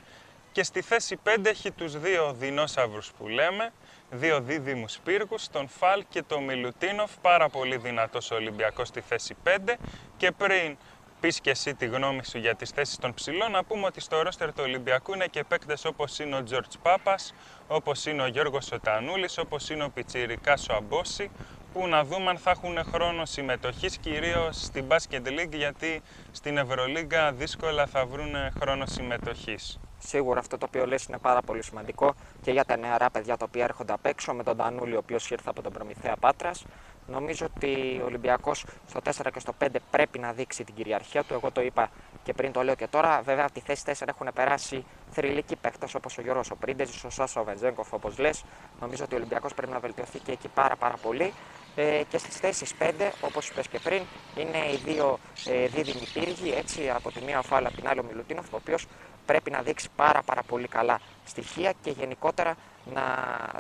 Και 0.51 0.63
στη 0.63 0.81
θέση 0.81 1.19
5 1.23 1.45
έχει 1.49 1.71
τους 1.71 1.99
δύο 1.99 2.33
δεινόσαυρους 2.33 3.11
που 3.17 3.27
λέμε, 3.27 3.73
δύο 4.09 4.41
δίδυμους 4.41 4.99
πύργους, 5.03 5.47
τον 5.49 5.67
Φαλ 5.67 6.03
και 6.09 6.23
τον 6.23 6.43
Μιλουτίνοφ, 6.43 7.11
πάρα 7.21 7.49
πολύ 7.49 7.77
δυνατός 7.77 8.31
Ολυμπιακός 8.31 8.87
στη 8.87 9.01
θέση 9.01 9.35
5 9.43 9.77
και 10.17 10.31
πριν 10.31 10.77
πεις 11.19 11.39
και 11.39 11.49
εσύ 11.49 11.75
τη 11.75 11.85
γνώμη 11.85 12.25
σου 12.25 12.37
για 12.37 12.55
τις 12.55 12.69
θέσεις 12.69 12.97
των 12.97 13.13
ψηλών, 13.13 13.51
να 13.51 13.63
πούμε 13.63 13.85
ότι 13.85 13.99
στο 13.99 14.21
ρόστερ 14.21 14.47
του 14.47 14.63
Ολυμπιακού 14.63 15.13
είναι 15.13 15.25
και 15.25 15.43
παίκτες 15.43 15.85
όπως 15.85 16.19
είναι 16.19 16.35
ο 16.35 16.43
Τζορτς 16.43 16.77
Πάπας, 16.77 17.33
όπως 17.67 18.05
είναι 18.05 18.21
ο 18.21 18.27
Γιώργος 18.27 18.65
Σοτανούλης, 18.65 19.37
όπως 19.37 19.69
είναι 19.69 19.83
ο 19.83 19.89
Πιτσιρικάς 19.89 20.69
ο 20.69 20.73
Αμπόση, 20.73 21.31
που 21.73 21.87
να 21.87 22.03
δούμε 22.03 22.29
αν 22.29 22.37
θα 22.37 22.51
έχουν 22.51 22.77
χρόνο 22.93 23.25
συμμετοχής, 23.25 23.97
κυρίως 23.97 24.63
στην 24.63 24.85
Basket 24.87 25.27
League, 25.27 25.53
γιατί 25.53 26.01
στην 26.31 26.57
Ευρωλίγκα 26.57 27.31
δύσκολα 27.31 27.85
θα 27.85 28.05
βρουν 28.05 28.35
χρόνο 28.59 28.85
συμμετοχής. 28.85 29.79
Σίγουρα 29.97 30.39
αυτό 30.39 30.57
το 30.57 30.65
οποίο 30.69 30.85
λες 30.85 31.03
είναι 31.03 31.17
πάρα 31.17 31.41
πολύ 31.41 31.63
σημαντικό 31.63 32.13
και 32.41 32.51
για 32.51 32.65
τα 32.65 32.77
νεαρά 32.77 33.09
παιδιά 33.09 33.37
τα 33.37 33.45
οποία 33.47 33.63
έρχονται 33.63 33.93
απ' 33.93 34.05
έξω 34.05 34.33
με 34.33 34.43
τον 34.43 34.57
Τανούλη 34.57 34.95
ο 34.95 34.97
οποίος 34.97 35.31
ήρθε 35.31 35.49
από 35.49 35.61
τον 35.61 35.73
Προμηθέα 35.73 36.15
Πάτρας. 36.19 36.65
Νομίζω 37.07 37.45
ότι 37.55 37.99
ο 38.01 38.05
Ολυμπιακός 38.05 38.65
στο 38.89 38.99
4 39.01 39.31
και 39.33 39.39
στο 39.39 39.53
5 39.59 39.79
πρέπει 39.91 40.19
να 40.19 40.31
δείξει 40.31 40.63
την 40.63 40.75
κυριαρχία 40.75 41.23
του. 41.23 41.33
Εγώ 41.33 41.51
το 41.51 41.61
είπα 41.61 41.89
και 42.23 42.33
πριν 42.33 42.51
το 42.51 42.61
λέω 42.61 42.75
και 42.75 42.87
τώρα. 42.87 43.21
Βέβαια, 43.21 43.43
από 43.43 43.53
τη 43.53 43.59
θέση 43.59 43.83
4 43.85 44.07
έχουν 44.07 44.27
περάσει 44.33 44.85
θρηλυκοί 45.11 45.55
παίχτε 45.55 45.87
όπως 45.95 46.17
ο 46.17 46.21
Γιώργος 46.21 46.51
ο 46.51 46.55
Πρίντεζη, 46.55 47.05
ο 47.05 47.09
Σάσα 47.09 47.41
ο 47.41 47.43
Βεντζέγκοφ, 47.43 47.93
όπως 47.93 48.17
λες. 48.17 48.43
Νομίζω 48.79 49.03
ότι 49.03 49.13
ο 49.13 49.17
Ολυμπιακός 49.17 49.53
πρέπει 49.53 49.71
να 49.71 49.79
βελτιωθεί 49.79 50.19
και 50.19 50.31
εκεί 50.31 50.47
πάρα, 50.47 50.75
πάρα 50.75 50.95
πολύ. 51.01 51.33
Ε, 51.75 52.01
και 52.09 52.17
στις 52.17 52.35
θέσεις 52.35 52.73
5, 52.79 53.11
όπως 53.21 53.49
είπες 53.49 53.67
και 53.67 53.79
πριν, 53.79 54.01
είναι 54.35 54.57
οι 54.57 54.75
δύο 54.85 55.19
ε, 55.45 55.67
δίδυμοι 55.67 56.07
πύργοι. 56.13 56.53
Έτσι, 56.57 56.89
από 56.89 57.11
τη 57.11 57.23
μία 57.23 57.39
ο 57.39 57.41
Φάλα, 57.41 57.67
από 57.67 57.77
την 57.77 57.87
άλλη 57.87 57.99
ο 57.99 58.03
Μιλουτίνοφ, 58.03 58.53
ο 58.53 58.55
οποίος 58.55 58.85
πρέπει 59.25 59.51
να 59.51 59.61
δείξει 59.61 59.89
πάρα, 59.95 60.21
πάρα 60.21 60.43
πολύ 60.43 60.67
καλά 60.67 60.99
στοιχεία 61.25 61.73
και 61.83 61.89
γενικότερα 61.89 62.55
να 62.93 63.03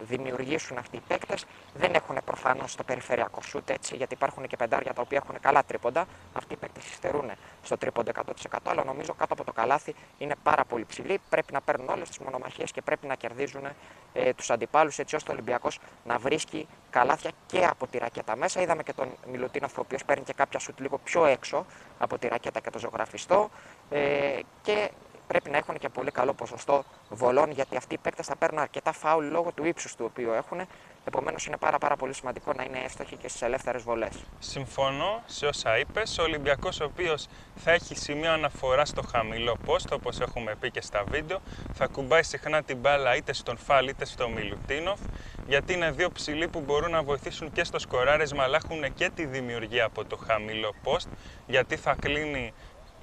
δημιουργήσουν 0.01 0.77
αυτοί 0.77 0.95
οι 0.95 1.01
παίκτες. 1.07 1.45
Δεν 1.73 1.93
έχουν 1.93 2.17
προφανώς 2.25 2.75
το 2.75 2.83
περιφερειακό 2.83 3.41
σουτ 3.41 3.69
έτσι, 3.69 3.95
γιατί 3.95 4.13
υπάρχουν 4.13 4.47
και 4.47 4.55
πεντάρια 4.55 4.93
τα 4.93 5.01
οποία 5.01 5.21
έχουν 5.23 5.39
καλά 5.39 5.63
τρίποντα. 5.63 6.05
Αυτοί 6.33 6.53
οι 6.53 6.57
παίκτες 6.57 6.89
υστερούν 6.91 7.31
στο 7.61 7.77
τρίποντα 7.77 8.11
100%. 8.51 8.57
Αλλά 8.63 8.83
νομίζω 8.83 9.13
κάτω 9.13 9.33
από 9.33 9.43
το 9.43 9.51
καλάθι 9.51 9.95
είναι 10.17 10.35
πάρα 10.43 10.65
πολύ 10.65 10.85
ψηλοί. 10.85 11.19
Πρέπει 11.29 11.53
να 11.53 11.61
παίρνουν 11.61 11.89
όλες 11.89 12.07
τις 12.07 12.17
μονομαχίες 12.19 12.71
και 12.71 12.81
πρέπει 12.81 13.07
να 13.07 13.15
κερδίζουν 13.15 13.65
ε, 14.13 14.33
τους 14.33 14.49
αντιπάλους 14.49 14.99
έτσι 14.99 15.15
ώστε 15.15 15.31
ο 15.31 15.33
Ολυμπιακός 15.33 15.79
να 16.03 16.17
βρίσκει 16.17 16.67
καλάθια 16.89 17.31
και 17.45 17.65
από 17.65 17.87
τη 17.87 17.97
ρακέτα 17.97 18.35
μέσα. 18.35 18.61
Είδαμε 18.61 18.83
και 18.83 18.93
τον 18.93 19.07
Μιλουτίνοφ 19.31 19.77
ο 19.77 19.81
οποίος 19.81 20.05
παίρνει 20.05 20.23
και 20.23 20.33
κάποια 20.33 20.59
σουτ 20.59 20.79
λίγο 20.79 20.97
πιο 20.97 21.25
έξω 21.25 21.65
από 21.97 22.17
τη 22.17 22.27
ρακέτα 22.27 22.59
και 22.59 22.69
το 22.69 22.79
ζωγραφιστό. 22.79 23.49
Ε, 23.89 24.39
και 24.61 24.91
πρέπει 25.33 25.49
να 25.49 25.57
έχουν 25.57 25.77
και 25.77 25.89
πολύ 25.89 26.11
καλό 26.11 26.33
ποσοστό 26.33 26.83
βολών 27.09 27.51
γιατί 27.51 27.75
αυτοί 27.75 27.93
οι 27.93 27.97
παίκτες 27.97 28.25
θα 28.25 28.35
παίρνουν 28.35 28.59
αρκετά 28.59 28.91
φάουλ 28.91 29.25
λόγω 29.25 29.51
του 29.51 29.65
ύψους 29.65 29.95
του 29.95 30.05
οποίου 30.11 30.31
έχουν. 30.31 30.61
Επομένως 31.05 31.45
είναι 31.45 31.57
πάρα, 31.57 31.77
πάρα 31.77 31.95
πολύ 31.95 32.13
σημαντικό 32.13 32.53
να 32.53 32.63
είναι 32.63 32.79
εύστοχοι 32.85 33.15
και 33.15 33.27
στις 33.27 33.41
ελεύθερες 33.41 33.83
βολές. 33.83 34.23
Συμφωνώ 34.39 35.21
σε 35.25 35.45
όσα 35.45 35.77
είπες. 35.77 36.17
Ο 36.17 36.23
Ολυμπιακός, 36.23 36.79
ο 36.79 36.83
οποίος 36.83 37.27
θα 37.55 37.71
έχει 37.71 37.95
σημείο 37.95 38.31
αναφορά 38.31 38.85
στο 38.85 39.01
χαμηλό 39.01 39.57
πόστο, 39.65 39.95
όπως 39.95 40.19
έχουμε 40.19 40.55
πει 40.59 40.71
και 40.71 40.81
στα 40.81 41.03
βίντεο, 41.07 41.39
θα 41.73 41.87
κουμπάει 41.87 42.23
συχνά 42.23 42.63
την 42.63 42.77
μπάλα 42.77 43.15
είτε 43.15 43.33
στον 43.33 43.57
Φαλ 43.57 43.87
είτε 43.87 44.05
στο 44.05 44.29
Μιλουτίνοφ, 44.29 44.99
γιατί 45.47 45.73
είναι 45.73 45.91
δύο 45.91 46.11
ψηλοί 46.11 46.47
που 46.47 46.59
μπορούν 46.59 46.91
να 46.91 47.03
βοηθήσουν 47.03 47.51
και 47.51 47.63
στο 47.63 47.79
σκοράρισμα, 47.79 48.43
αλλά 48.43 48.59
έχουν 48.63 48.93
και 48.93 49.09
τη 49.09 49.25
δημιουργία 49.25 49.85
από 49.85 50.05
το 50.05 50.15
χαμηλό 50.15 50.73
post, 50.83 51.07
γιατί 51.47 51.75
θα 51.77 51.95
κλείνει 51.99 52.53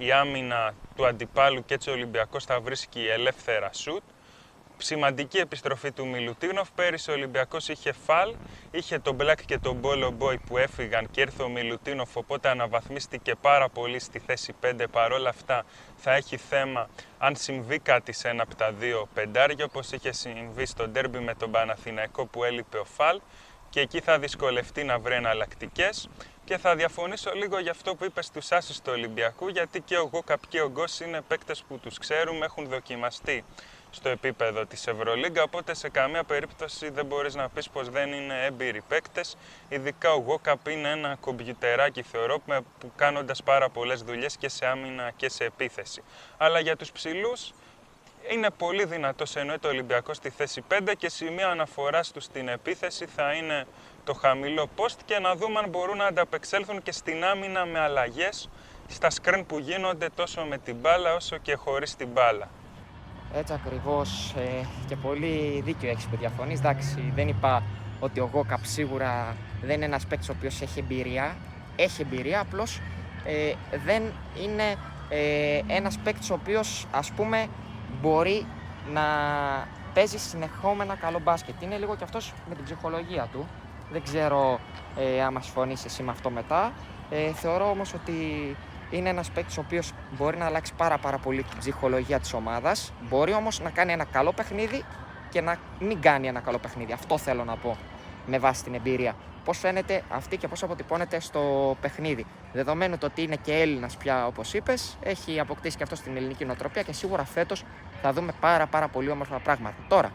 η 0.03 0.13
άμυνα 0.13 0.75
του 0.97 1.07
αντιπάλου 1.07 1.65
και 1.65 1.75
έτσι 1.75 1.91
ο 1.91 1.93
Ολυμπιακός 1.93 2.45
θα 2.45 2.61
βρίσκει 2.61 3.07
ελεύθερα 3.07 3.71
σουτ. 3.73 4.03
Σημαντική 4.77 5.39
επιστροφή 5.39 5.93
του 5.93 6.07
Μιλουτίνοφ. 6.07 6.71
Πέρυσι 6.71 7.11
ο 7.11 7.15
Ολυμπιακός 7.15 7.69
είχε 7.69 7.93
φαλ, 7.93 8.35
είχε 8.71 8.99
τον 8.99 9.15
Μπλακ 9.15 9.45
και 9.45 9.59
τον 9.59 9.77
Μπόλο 9.77 10.11
Μπόι 10.11 10.39
που 10.39 10.59
έφυγαν 10.59 11.11
και 11.11 11.21
ήρθε 11.21 11.43
ο 11.43 11.49
Μιλουτίνοφ, 11.49 12.17
οπότε 12.17 12.49
αναβαθμίστηκε 12.49 13.35
πάρα 13.41 13.69
πολύ 13.69 13.99
στη 13.99 14.19
θέση 14.19 14.55
5. 14.61 14.85
Παρόλα 14.91 15.29
αυτά 15.29 15.65
θα 15.97 16.13
έχει 16.13 16.37
θέμα 16.37 16.89
αν 17.19 17.37
συμβεί 17.37 17.79
κάτι 17.79 18.13
σε 18.13 18.29
ένα 18.29 18.43
από 18.43 18.55
τα 18.55 18.73
δύο 18.73 19.09
πεντάρια, 19.15 19.65
όπως 19.65 19.93
είχε 19.93 20.13
συμβεί 20.13 20.67
στο 20.67 20.89
ντέρμπι 20.89 21.19
με 21.19 21.35
τον 21.35 21.51
Παναθηναϊκό 21.51 22.27
που 22.27 22.45
έλειπε 22.45 22.79
ο 22.79 22.85
φαλ 22.85 23.21
και 23.71 23.81
εκεί 23.81 24.01
θα 24.01 24.19
δυσκολευτεί 24.19 24.85
να 24.85 24.99
βρει 24.99 25.15
εναλλακτικές. 25.15 26.09
Και 26.51 26.59
θα 26.59 26.77
διαφωνήσω 26.77 27.31
λίγο 27.35 27.59
για 27.59 27.71
αυτό 27.71 27.95
που 27.95 28.05
είπες 28.05 28.27
στου 28.27 28.55
άσου 28.55 28.75
του 28.75 28.93
Ολυμπιακού, 28.93 29.49
γιατί 29.49 29.81
και 29.81 29.99
ο 29.99 30.09
Γκόκαπ 30.09 30.47
και 30.49 30.61
ο 30.61 30.69
Γκος 30.69 31.01
είναι 31.01 31.21
παίκτες 31.21 31.63
που 31.69 31.79
τους 31.79 31.99
ξέρουμε, 31.99 32.45
έχουν 32.45 32.67
δοκιμαστεί 32.67 33.45
στο 33.91 34.09
επίπεδο 34.09 34.67
της 34.67 34.87
Ευρωλίγκα, 34.87 35.43
οπότε 35.43 35.75
σε 35.75 35.89
καμία 35.89 36.25
περίπτωση 36.25 36.91
δεν 36.91 37.07
μπορείς 37.07 37.35
να 37.35 37.49
πεις 37.49 37.69
πως 37.71 37.89
δεν 37.89 38.13
είναι 38.13 38.45
έμπειροι 38.45 38.83
παίκτες. 38.89 39.37
Ειδικά 39.69 40.13
ο 40.13 40.19
Γόκαπ 40.19 40.69
είναι 40.69 40.91
ένα 40.91 41.17
κομπιουτεράκι 41.21 42.03
θεωρώ 42.03 42.39
που 42.79 42.93
κάνοντας 42.97 43.43
πάρα 43.43 43.69
πολλές 43.69 44.03
δουλειές 44.03 44.37
και 44.37 44.49
σε 44.49 44.67
άμυνα 44.67 45.11
και 45.17 45.29
σε 45.29 45.45
επίθεση. 45.45 46.03
Αλλά 46.37 46.61
για 46.61 46.77
τους 46.77 46.93
ψηλούς 46.93 47.53
είναι 48.29 48.51
πολύ 48.51 48.85
δυνατός 48.85 49.37
εννοείται 49.37 49.67
ο 49.67 49.71
Ολυμπιακός 49.71 50.17
στη 50.17 50.31
θέση 50.31 50.65
5 50.69 50.93
και 50.99 51.09
σημείο 51.09 51.49
αναφοράς 51.49 52.13
του 52.13 52.21
στην 52.21 52.49
επίθεση 52.49 53.07
θα 53.07 53.33
είναι 53.33 53.67
το 54.11 54.17
χαμηλό 54.17 54.69
post 54.77 54.97
και 55.05 55.19
να 55.19 55.35
δούμε 55.35 55.59
αν 55.59 55.69
μπορούν 55.69 55.97
να 55.97 56.07
ανταπεξέλθουν 56.07 56.83
και 56.83 56.93
στην 56.93 57.25
άμυνα 57.25 57.67
με 57.67 57.79
αλλαγές 57.79 58.49
στα 58.87 59.11
σκριν 59.11 59.47
που 59.47 59.59
γίνονται 59.59 60.09
τόσο 60.15 60.45
με 60.45 60.59
την 60.59 60.77
μπάλα 60.77 61.15
όσο 61.15 61.37
και 61.37 61.55
χωρίς 61.55 61.97
την 61.97 62.09
μπάλα. 62.09 62.49
Έτσι 63.35 63.53
ακριβώς 63.53 64.35
ε, 64.37 64.67
και 64.89 64.97
πολύ 64.97 65.61
δίκιο 65.65 65.91
έχεις 65.91 66.07
που 66.07 66.17
διαφωνείς. 66.17 66.59
Εντάξει, 66.59 67.13
δεν 67.15 67.29
είπα 67.29 67.63
ότι 68.01 68.21
ο 68.21 68.31
Γόκαπ 68.33 68.65
σίγουρα 68.65 69.37
δεν 69.63 69.77
είναι 69.77 69.85
ένας 69.85 70.07
παίκτης 70.07 70.29
ο 70.29 70.35
οποίος 70.37 70.61
έχει 70.61 70.79
εμπειρία. 70.79 71.37
Έχει 71.77 72.03
εμπειρία, 72.03 72.41
απλώς 72.41 72.81
ε, 73.25 73.53
δεν 73.85 74.03
είναι 74.43 74.77
ε, 75.09 75.61
ένας 75.67 75.99
παίκτης 75.99 76.31
ο 76.31 76.35
οποίος 76.35 76.87
ας 76.91 77.11
πούμε 77.11 77.47
μπορεί 78.01 78.47
να 78.93 79.03
παίζει 79.95 80.19
συνεχόμενα 80.19 80.95
καλό 80.95 81.19
μπάσκετ. 81.19 81.63
Είναι 81.63 81.77
λίγο 81.77 81.97
και 81.97 82.05
αυτός 82.05 82.33
με 82.49 82.55
την 82.55 82.65
ψυχολογία 82.65 83.29
του. 83.33 83.49
Δεν 83.93 84.03
ξέρω 84.03 84.61
ε, 84.97 85.23
άμα 85.23 85.41
συμφωνείς 85.41 85.85
εσύ 85.85 86.03
με 86.03 86.11
αυτό 86.11 86.31
μετά. 86.31 86.73
Ε, 87.11 87.33
θεωρώ 87.33 87.71
όμως 87.71 87.95
ότι 87.95 88.13
είναι 88.91 89.09
ένας 89.09 89.31
παίκτης 89.31 89.59
ο 89.59 89.61
οποίος 89.61 89.93
μπορεί 90.17 90.37
να 90.37 90.45
αλλάξει 90.47 90.75
πάρα 90.77 90.99
πάρα 90.99 91.19
πολύ 91.19 91.43
την 91.43 91.59
ψυχολογία 91.59 92.21
της 92.21 92.33
ομάδας. 92.33 92.93
Μπορεί 93.09 93.33
όμως 93.33 93.61
να 93.61 93.71
κάνει 93.71 93.93
ένα 93.93 94.05
καλό 94.05 94.33
παιχνίδι 94.33 94.85
και 95.31 95.41
να 95.41 95.59
μην 95.79 96.01
κάνει 96.01 96.27
ένα 96.27 96.41
καλό 96.41 96.59
παιχνίδι. 96.59 96.93
Αυτό 96.93 97.19
θέλω 97.19 97.45
να 97.45 97.57
πω 97.57 97.77
με 98.27 98.39
βάση 98.39 98.65
την 98.65 98.75
εμπειρία. 98.75 99.15
Πώς 99.45 99.59
φαίνεται 99.59 100.03
αυτή 100.09 100.37
και 100.37 100.49
πώς 100.49 100.63
αποτυπώνεται 100.63 101.21
στο 101.21 101.77
παιχνίδι. 101.81 102.27
Δεδομένου 102.53 102.99
το 102.99 103.07
ότι 103.07 103.23
είναι 103.23 103.37
και 103.37 103.53
Έλληνας 103.53 103.97
πια, 103.97 104.27
όπως 104.27 104.55
είπες, 104.55 104.99
έχει 105.03 105.41
αποκτήσει 105.41 105.77
και 105.77 105.83
αυτό 105.83 105.97
στην 105.97 106.17
ελληνική 106.17 106.45
νοοτροπία 106.45 106.83
και 106.83 106.93
σίγουρα 106.93 107.25
φέτος 107.25 107.65
θα 108.03 108.13
δούμε 108.13 108.33
πάρα, 108.41 108.67
πάρα 108.67 108.89
πολύ 108.89 109.11
όμορφα 109.11 109.39
πράγματα. 109.39 109.77
Τώρα, 109.89 110.11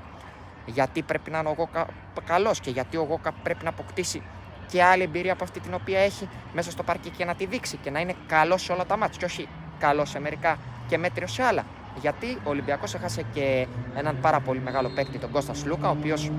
γιατί 0.66 1.02
πρέπει 1.02 1.32
να 1.32 1.40
είναι 1.40 1.50
ο 1.50 1.54
Γόκα 1.58 1.88
καλός 2.26 2.60
και 2.60 2.70
γιατί 2.70 2.98
ο 2.98 3.04
Γόκα 3.04 3.32
πρέπει 3.32 3.64
να 3.64 3.70
αποκτήσει 3.70 4.22
και 4.68 4.84
άλλη 4.84 5.04
εμπειρία 5.04 5.34
από 5.34 5.44
αυτή 5.44 5.60
την 5.60 5.74
οποία 5.74 6.00
έχει 6.00 6.30
μέσα 6.54 6.72
στο 6.72 6.84
πάρκι 6.84 7.10
και 7.10 7.26
να 7.26 7.36
τη 7.36 7.46
δείξει 7.46 7.78
και 7.78 7.90
να 7.90 8.00
είναι 8.00 8.14
καλός 8.28 8.62
σε 8.62 8.72
όλα 8.72 8.86
τα 8.86 8.98
μάτια. 8.98 9.18
Και 9.20 9.26
όχι 9.26 9.48
καλός 9.80 10.10
σε 10.10 10.20
μερικά 10.20 10.58
και 10.88 10.98
μέτριο 10.98 11.28
σε 11.28 11.44
άλλα. 11.44 11.66
Γιατί 12.02 12.38
ο 12.44 12.50
Ολυμπιακός 12.50 12.94
έχασε 12.94 13.26
και 13.34 13.68
έναν 13.96 14.18
πάρα 14.22 14.40
πολύ 14.40 14.60
μεγάλο 14.60 14.90
παίκτη, 14.90 15.18
τον 15.18 15.32
Κώστας 15.32 15.58
Σλούκα, 15.58 15.88
ο 15.88 15.96
οποίος 16.00 16.32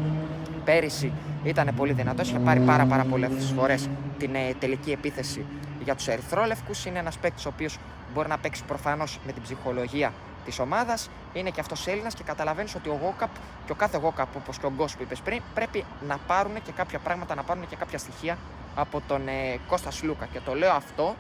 πέρυσι 0.65 1.13
ήταν 1.45 1.73
πολύ 1.77 1.93
δυνατός. 1.93 2.29
Είχε 2.29 2.39
πάρει 2.39 2.61
πάρα, 2.61 2.85
πάρα 2.85 3.05
πολλές 3.05 3.53
φορές 3.57 3.89
την 4.19 4.35
ε, 4.35 4.55
τελική 4.59 4.91
επίθεση 4.91 5.45
για 5.85 5.95
τους 5.95 6.09
Ερυθρόλευκους. 6.09 6.85
Είναι 6.85 6.99
ένας 6.99 7.19
παίκτης 7.19 7.47
ο 7.47 7.49
οποίος 7.49 7.79
μπορεί 8.15 8.29
να 8.29 8.39
παίξει 8.39 8.65
προφανώς 8.65 9.19
με 9.27 9.33
την 9.33 9.43
ψυχολογία 9.43 10.13
της 10.47 10.59
ομάδας. 10.59 11.11
Είναι 11.33 11.51
και 11.51 11.61
αυτός 11.61 11.87
Έλληνας 11.87 12.15
και 12.15 12.23
καταλαβαίνεις 12.23 12.75
ότι 12.75 12.89
ο 12.89 12.99
Γόκαπ 13.03 13.31
και 13.67 13.73
ο 13.73 13.75
κάθε 13.75 13.99
Γόκαπ, 13.99 14.37
όπως 14.37 14.59
και 14.59 14.67
ο 14.67 14.73
Γκος 14.77 14.97
που 14.97 15.03
είπες 15.03 15.21
πριν, 15.21 15.43
πρέπει 15.55 15.85
να 16.09 16.19
πάρουν 16.27 16.63
και 16.63 16.73
κάποια 16.73 16.99
πράγματα, 16.99 17.35
να 17.35 17.43
πάρουν 17.43 17.69
και 17.69 17.77
κάποια 17.77 17.99
στοιχεία 17.99 18.39
από 18.75 19.03
τον 19.09 19.29
ε, 19.29 19.59
Κώστας 19.69 19.95
Σλούκα. 19.95 20.27
Και 20.33 20.41
το 20.41 20.55
λέω 20.55 20.73
αυτό 20.73 21.15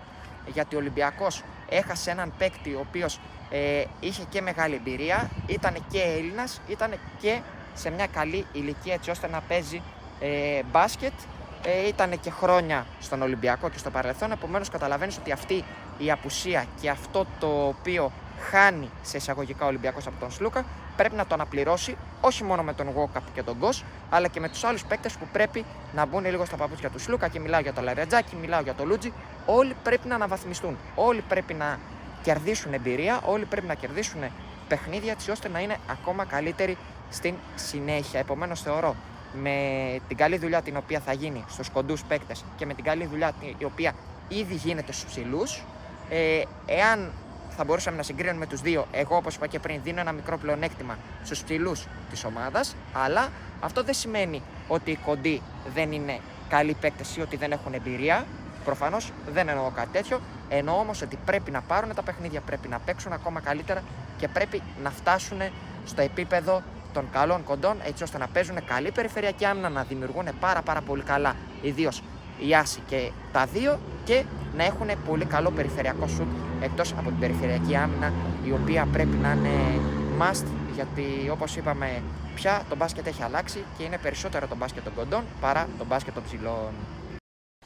γιατί 0.52 0.74
ο 0.74 0.78
Ολυμπιακός 0.78 1.42
έχασε 1.68 2.10
έναν 2.10 2.32
παίκτη 2.38 2.74
ο 2.74 2.84
οποίος 2.88 3.20
ε, 3.50 3.84
είχε 4.00 4.22
και 4.28 4.40
μεγάλη 4.40 4.74
εμπειρία, 4.74 5.30
ήταν 5.46 5.76
και 5.90 6.00
Έλληνας, 6.00 6.60
ήταν 6.68 6.94
και 7.20 7.40
σε 7.74 7.90
μια 7.90 8.06
καλή 8.06 8.46
ηλικία 8.52 8.94
έτσι 8.94 9.10
ώστε 9.10 9.28
να 9.28 9.40
παίζει 9.40 9.82
ε, 10.20 10.62
μπάσκετ. 10.72 11.12
Ε, 11.64 11.88
ήταν 11.88 12.20
και 12.20 12.30
χρόνια 12.30 12.86
στον 13.00 13.22
Ολυμπιακό 13.22 13.68
και 13.68 13.78
στο 13.78 13.90
παρελθόν. 13.90 14.32
Επομένως, 14.32 14.68
καταλαβαίνεις 14.68 15.16
ότι 15.16 15.32
αυτή 15.32 15.64
η 15.98 16.10
απουσία 16.10 16.64
και 16.80 16.90
αυτό 16.90 17.26
το 17.38 17.66
οποίο 17.66 18.12
χάνει 18.40 18.90
σε 19.02 19.16
εισαγωγικά 19.16 19.64
ο 19.64 19.68
Ολυμπιακός 19.68 20.06
από 20.06 20.20
τον 20.20 20.30
Σλούκα 20.30 20.64
πρέπει 20.96 21.14
να 21.14 21.26
το 21.26 21.34
αναπληρώσει 21.34 21.96
όχι 22.20 22.44
μόνο 22.44 22.62
με 22.62 22.72
τον 22.72 22.90
Γόκαπ 22.90 23.22
και 23.34 23.42
τον 23.42 23.56
Γκος, 23.58 23.84
αλλά 24.10 24.28
και 24.28 24.40
με 24.40 24.48
τους 24.48 24.64
άλλους 24.64 24.84
παίκτες 24.84 25.12
που 25.12 25.26
πρέπει 25.32 25.64
να 25.94 26.06
μπουν 26.06 26.24
λίγο 26.24 26.44
στα 26.44 26.56
παπούτσια 26.56 26.90
του 26.90 26.98
Σλούκα. 26.98 27.28
Και 27.28 27.40
μιλάω 27.40 27.60
για 27.60 27.72
το 27.72 27.80
Λαρετζάκι, 27.80 28.36
μιλάω 28.36 28.60
για 28.60 28.74
το 28.74 28.84
Λούτζι. 28.84 29.12
Όλοι 29.46 29.76
πρέπει 29.82 30.08
να 30.08 30.14
αναβαθμιστούν. 30.14 30.76
Όλοι 30.94 31.20
πρέπει 31.28 31.54
να 31.54 31.78
κερδίσουν 32.22 32.72
εμπειρία, 32.72 33.20
όλοι 33.24 33.44
πρέπει 33.44 33.66
να 33.66 33.74
κερδίσουν 33.74 34.20
παιχνίδια 34.68 35.12
έτσι 35.12 35.30
ώστε 35.30 35.48
να 35.48 35.60
είναι 35.60 35.76
ακόμα 35.90 36.24
καλύτεροι 36.24 36.76
στην 37.10 37.34
συνέχεια. 37.54 38.20
Επομένως, 38.20 38.60
θεωρώ 38.60 38.94
με 39.42 39.56
την 40.08 40.16
καλή 40.16 40.38
δουλειά 40.38 40.62
την 40.62 40.76
οποία 40.76 41.00
θα 41.00 41.12
γίνει 41.12 41.44
στους 41.48 41.70
κοντούς 41.70 42.04
παίκτες 42.04 42.44
και 42.56 42.66
με 42.66 42.74
την 42.74 42.84
καλή 42.84 43.06
δουλειά 43.06 43.32
η 43.58 43.64
οποία 43.64 43.92
ήδη 44.28 44.54
γίνεται 44.54 44.92
στους 44.92 45.04
ψηλούς, 45.04 45.62
ε, 46.10 46.42
εάν 46.66 47.12
θα 47.56 47.64
μπορούσαμε 47.64 47.96
να 47.96 48.02
συγκρίνουμε 48.02 48.46
τους 48.46 48.60
δύο, 48.60 48.86
εγώ 48.92 49.16
όπως 49.16 49.34
είπα 49.34 49.46
και 49.46 49.58
πριν, 49.58 49.80
δίνω 49.82 50.00
ένα 50.00 50.12
μικρό 50.12 50.38
πλεονέκτημα 50.38 50.98
στους 51.24 51.42
ψηλού 51.42 51.72
της 52.10 52.24
ομάδας, 52.24 52.76
αλλά 52.92 53.28
αυτό 53.60 53.82
δεν 53.82 53.94
σημαίνει 53.94 54.42
ότι 54.68 54.90
οι 54.90 54.98
κοντοί 55.04 55.42
δεν 55.74 55.92
είναι 55.92 56.18
καλοί 56.48 56.76
παίκτες 56.80 57.16
ή 57.16 57.20
ότι 57.20 57.36
δεν 57.36 57.52
έχουν 57.52 57.74
εμπειρία. 57.74 58.26
Προφανώς 58.64 59.12
δεν 59.32 59.48
εννοώ 59.48 59.70
κάτι 59.70 59.88
τέτοιο. 59.92 60.20
Εννοώ 60.48 60.78
όμως 60.78 61.02
ότι 61.02 61.18
πρέπει 61.24 61.50
να 61.50 61.60
πάρουν 61.60 61.94
τα 61.94 62.02
παιχνίδια, 62.02 62.40
πρέπει 62.40 62.68
να 62.68 62.78
παίξουν 62.78 63.12
ακόμα 63.12 63.40
καλύτερα 63.40 63.82
και 64.18 64.28
πρέπει 64.28 64.62
να 64.82 64.90
φτάσουν 64.90 65.38
στο 65.86 66.02
επίπεδο 66.02 66.62
των 66.92 67.08
καλών 67.12 67.44
κοντών 67.44 67.76
έτσι 67.84 68.02
ώστε 68.02 68.18
να 68.18 68.26
παίζουν 68.26 68.64
καλή 68.64 68.90
περιφερειακή 68.90 69.44
άμυνα, 69.44 69.68
να 69.68 69.82
δημιουργούν 69.82 70.26
πάρα 70.40 70.62
πάρα 70.62 70.80
πολύ 70.80 71.02
καλά 71.02 71.36
ιδίως 71.62 72.02
η 72.38 72.54
Άση 72.54 72.80
και 72.86 73.10
τα 73.32 73.46
δύο 73.46 73.78
και 74.04 74.24
να 74.56 74.64
έχουν 74.64 74.88
πολύ 75.06 75.24
καλό 75.24 75.50
περιφερειακό 75.50 76.06
σουτ 76.06 76.28
εκτός 76.60 76.92
από 76.92 77.08
την 77.08 77.18
περιφερειακή 77.18 77.76
άμυνα 77.76 78.12
η 78.44 78.52
οποία 78.52 78.88
πρέπει 78.92 79.16
να 79.16 79.32
είναι 79.32 79.80
must 80.20 80.46
γιατί 80.74 81.30
όπως 81.30 81.56
είπαμε 81.56 82.02
πια 82.34 82.64
το 82.68 82.76
μπάσκετ 82.76 83.06
έχει 83.06 83.22
αλλάξει 83.22 83.64
και 83.78 83.84
είναι 83.84 83.98
περισσότερο 83.98 84.46
το 84.46 84.56
μπάσκετ 84.56 84.84
των 84.84 84.94
κοντών 84.94 85.24
παρά 85.40 85.68
το 85.78 85.84
μπάσκετ 85.84 86.14
των 86.14 86.24
ψηλών. 86.24 86.72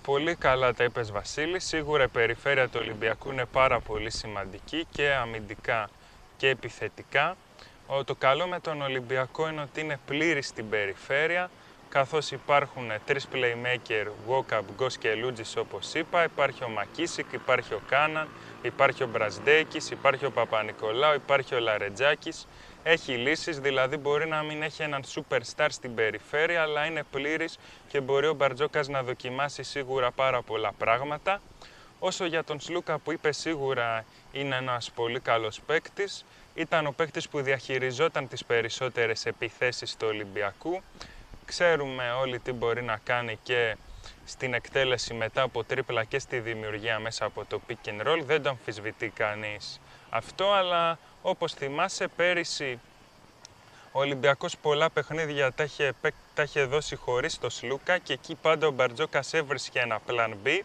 Πολύ 0.03 0.35
καλά 0.35 0.75
τα 0.75 0.85
είπες 0.85 1.11
Βασίλη. 1.11 1.61
Σίγουρα 1.61 2.05
η 2.05 2.09
περιφέρεια 2.09 2.69
του 2.69 2.79
Ολυμπιακού 2.83 3.31
είναι 3.31 3.45
πάρα 3.45 3.81
πολύ 3.81 4.11
σημαντική 4.11 4.87
και 4.91 5.13
αμυντικά 5.13 5.89
και 6.37 6.49
επιθετικά. 6.49 7.37
Το 8.05 8.15
καλό 8.15 8.47
με 8.47 8.61
τον 8.61 8.83
Ολυμπιακό 8.83 9.49
είναι 9.49 9.61
ότι 9.61 9.81
είναι 9.81 9.99
πλήρης 10.07 10.47
στην 10.47 10.69
περιφέρεια, 10.69 11.51
καθώς 11.91 12.31
υπάρχουν 12.31 12.91
τρεις 13.07 13.29
playmaker, 13.33 14.07
Wokap, 14.29 14.63
Γκος 14.75 14.97
και 14.99 15.15
Λούτζης 15.15 15.57
όπως 15.57 15.95
είπα, 15.95 16.25
υπάρχει 16.25 16.65
ο 16.65 16.69
Μακίσικ, 16.69 17.33
υπάρχει 17.33 17.75
ο 17.75 17.81
Κάναν, 17.89 18.29
υπάρχει 18.63 19.03
ο 19.03 19.07
Μπρασδέκης, 19.07 19.91
υπάρχει 19.91 20.25
ο 20.25 20.31
Παπα-Νικολάου, 20.31 21.15
υπάρχει 21.15 21.55
ο 21.55 21.59
Λαρετζάκης. 21.61 22.47
Έχει 22.83 23.13
λύσεις, 23.13 23.59
δηλαδή 23.59 23.97
μπορεί 23.97 24.29
να 24.29 24.43
μην 24.43 24.63
έχει 24.63 24.83
έναν 24.83 25.05
superstar 25.15 25.67
στην 25.69 25.95
περιφέρεια, 25.95 26.63
αλλά 26.63 26.87
είναι 26.87 27.03
πλήρης 27.11 27.59
και 27.89 28.01
μπορεί 28.01 28.27
ο 28.27 28.35
Μπαρτζόκας 28.35 28.89
να 28.89 29.03
δοκιμάσει 29.03 29.63
σίγουρα 29.63 30.11
πάρα 30.11 30.43
πολλά 30.43 30.73
πράγματα. 30.79 31.41
Όσο 31.99 32.25
για 32.25 32.45
τον 32.45 32.61
Σλούκα 32.61 32.99
που 32.99 33.13
είπε 33.13 33.33
σίγουρα 33.33 34.05
είναι 34.33 34.57
ένας 34.57 34.91
πολύ 34.91 35.21
καλός 35.21 35.61
παίκτης. 35.61 36.25
Ήταν 36.55 36.87
ο 36.87 36.93
παίκτης 36.97 37.29
που 37.29 37.41
διαχειριζόταν 37.41 38.29
τις 38.29 38.45
περισσότερες 38.45 39.27
επιθέσεις 39.27 39.97
του 39.97 40.07
Ολυμπιακού. 40.07 40.83
Ξέρουμε 41.51 42.11
όλοι 42.11 42.39
τι 42.39 42.53
μπορεί 42.53 42.83
να 42.83 43.01
κάνει 43.05 43.39
και 43.43 43.77
στην 44.25 44.55
εκτέλεση 44.55 45.15
μετά 45.15 45.43
από 45.43 45.65
τρίπλα 45.65 46.05
και 46.05 46.19
στη 46.19 46.39
δημιουργία 46.39 46.99
μέσα 46.99 47.25
από 47.25 47.45
το 47.45 47.61
pick 47.69 47.89
and 47.89 48.07
roll. 48.07 48.23
Δεν 48.25 48.43
το 48.43 48.49
αμφισβητεί 48.49 49.09
κανείς 49.09 49.81
αυτό, 50.11 50.53
αλλά 50.53 50.99
όπως 51.23 51.53
θυμάσαι 51.53 52.09
πέρυσι 52.09 52.81
ο 53.93 53.99
Ολυμπιακός 54.01 54.57
πολλά 54.57 54.91
παιχνίδια 54.91 55.53
τα 55.53 55.65
είχε, 55.65 55.93
τα 56.35 56.43
είχε 56.43 56.65
δώσει 56.65 56.97
χωρίς 56.97 57.39
το 57.39 57.51
Σλούκα 57.51 57.99
και 57.99 58.13
εκεί 58.13 58.35
πάντα 58.35 58.67
ο 58.67 58.71
Μπαρτζόκας 58.71 59.33
έβρισκε 59.33 59.79
ένα 59.79 60.01
plan 60.07 60.33
B. 60.45 60.61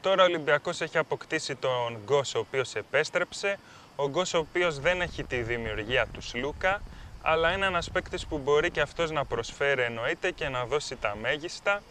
Τώρα 0.00 0.22
ο 0.22 0.26
Ολυμπιακός 0.26 0.80
έχει 0.80 0.98
αποκτήσει 0.98 1.54
τον 1.54 1.98
Γκος 2.04 2.34
ο 2.34 2.38
οποίος 2.38 2.74
επέστρεψε, 2.74 3.58
ο 3.96 4.08
Γκος 4.08 4.34
ο 4.34 4.38
οποίος 4.38 4.78
δεν 4.78 5.00
έχει 5.00 5.24
τη 5.24 5.42
δημιουργία 5.42 6.06
του 6.06 6.20
Σλούκα, 6.20 6.82
αλλά 7.22 7.52
είναι 7.52 7.66
ένας 7.66 7.90
παίκτη 7.90 8.18
που 8.28 8.38
μπορεί 8.38 8.70
και 8.70 8.80
αυτός 8.80 9.10
να 9.10 9.24
προσφέρει 9.24 9.82
εννοείται 9.82 10.30
και 10.30 10.48
να 10.48 10.64
δώσει 10.64 10.96
τα 10.96 11.16
μέγιστα. 11.20 11.82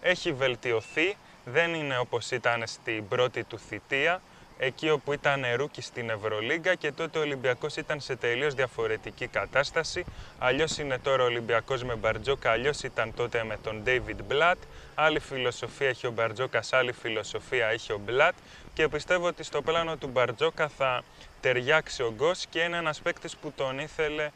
Έχει 0.00 0.32
βελτιωθεί, 0.32 1.16
δεν 1.44 1.74
είναι 1.74 1.98
όπως 1.98 2.30
ήταν 2.30 2.62
στην 2.66 3.08
πρώτη 3.08 3.44
του 3.44 3.58
θητεία, 3.58 4.20
εκεί 4.58 4.90
όπου 4.90 5.12
ήταν 5.12 5.44
ρούκι 5.56 5.82
στην 5.82 6.10
Ευρωλίγκα 6.10 6.74
και 6.74 6.92
τότε 6.92 7.18
ο 7.18 7.20
Ολυμπιακός 7.20 7.76
ήταν 7.76 8.00
σε 8.00 8.16
τελείως 8.16 8.54
διαφορετική 8.54 9.26
κατάσταση. 9.26 10.04
Αλλιώς 10.38 10.78
είναι 10.78 10.98
τώρα 10.98 11.22
ο 11.22 11.26
Ολυμπιακός 11.26 11.84
με 11.84 11.94
Μπαρτζόκα, 11.94 12.50
αλλιώς 12.50 12.82
ήταν 12.82 13.14
τότε 13.14 13.44
με 13.44 13.56
τον 13.62 13.82
David 13.86 14.32
Blatt. 14.32 14.58
Άλλη 14.94 15.18
φιλοσοφία 15.18 15.88
έχει 15.88 16.06
ο 16.06 16.10
Μπαρτζόκας, 16.10 16.72
άλλη 16.72 16.92
φιλοσοφία 16.92 17.66
έχει 17.66 17.92
ο 17.92 18.00
Blatt 18.08 18.32
και 18.74 18.88
πιστεύω 18.88 19.26
ότι 19.26 19.42
στο 19.42 19.62
πλάνο 19.62 19.96
του 19.96 20.06
Μπαρτζόκα 20.06 20.68
θα 20.68 21.02
ταιριάξει 21.40 22.02
ο 22.02 22.12
Γκος 22.16 22.46
και 22.46 22.60
είναι 22.60 22.76
ένας 22.76 23.00
παίκτης 23.00 23.36
που 23.36 23.52
τον 23.56 23.78
ήθελε 23.78 24.30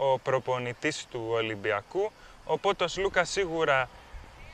ο 0.00 0.18
προπονητής 0.18 1.06
του 1.10 1.26
Ολυμπιακού. 1.30 2.10
Οπότε 2.44 2.84
ο 2.84 2.88
Σλούκα 2.88 3.24
σίγουρα 3.24 3.88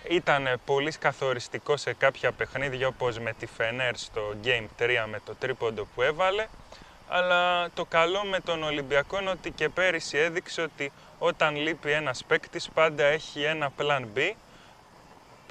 ήταν 0.09 0.61
πολύ 0.65 0.93
καθοριστικός 0.93 1.81
σε 1.81 1.93
κάποια 1.93 2.33
παιχνίδια 2.33 2.87
όπως 2.89 3.19
με 3.19 3.33
τη 3.33 3.47
Φενέρ 3.47 3.97
στο 3.97 4.35
Game 4.45 4.67
3 4.79 4.89
με 5.11 5.21
το 5.25 5.35
τρίποντο 5.35 5.87
που 5.95 6.03
έβαλε 6.03 6.47
αλλά 7.09 7.71
το 7.71 7.85
καλό 7.85 8.25
με 8.25 8.41
τον 8.41 8.63
Ολυμπιακό 8.63 9.21
είναι 9.21 9.31
ότι 9.31 9.51
και 9.51 9.69
πέρυσι 9.69 10.19
έδειξε 10.19 10.63
ότι 10.63 10.93
όταν 11.19 11.57
λείπει 11.57 11.91
ένας 11.91 12.25
παίκτης 12.25 12.69
πάντα 12.75 13.05
έχει 13.05 13.43
ένα 13.43 13.73
plan 13.79 14.05
B. 14.17 14.33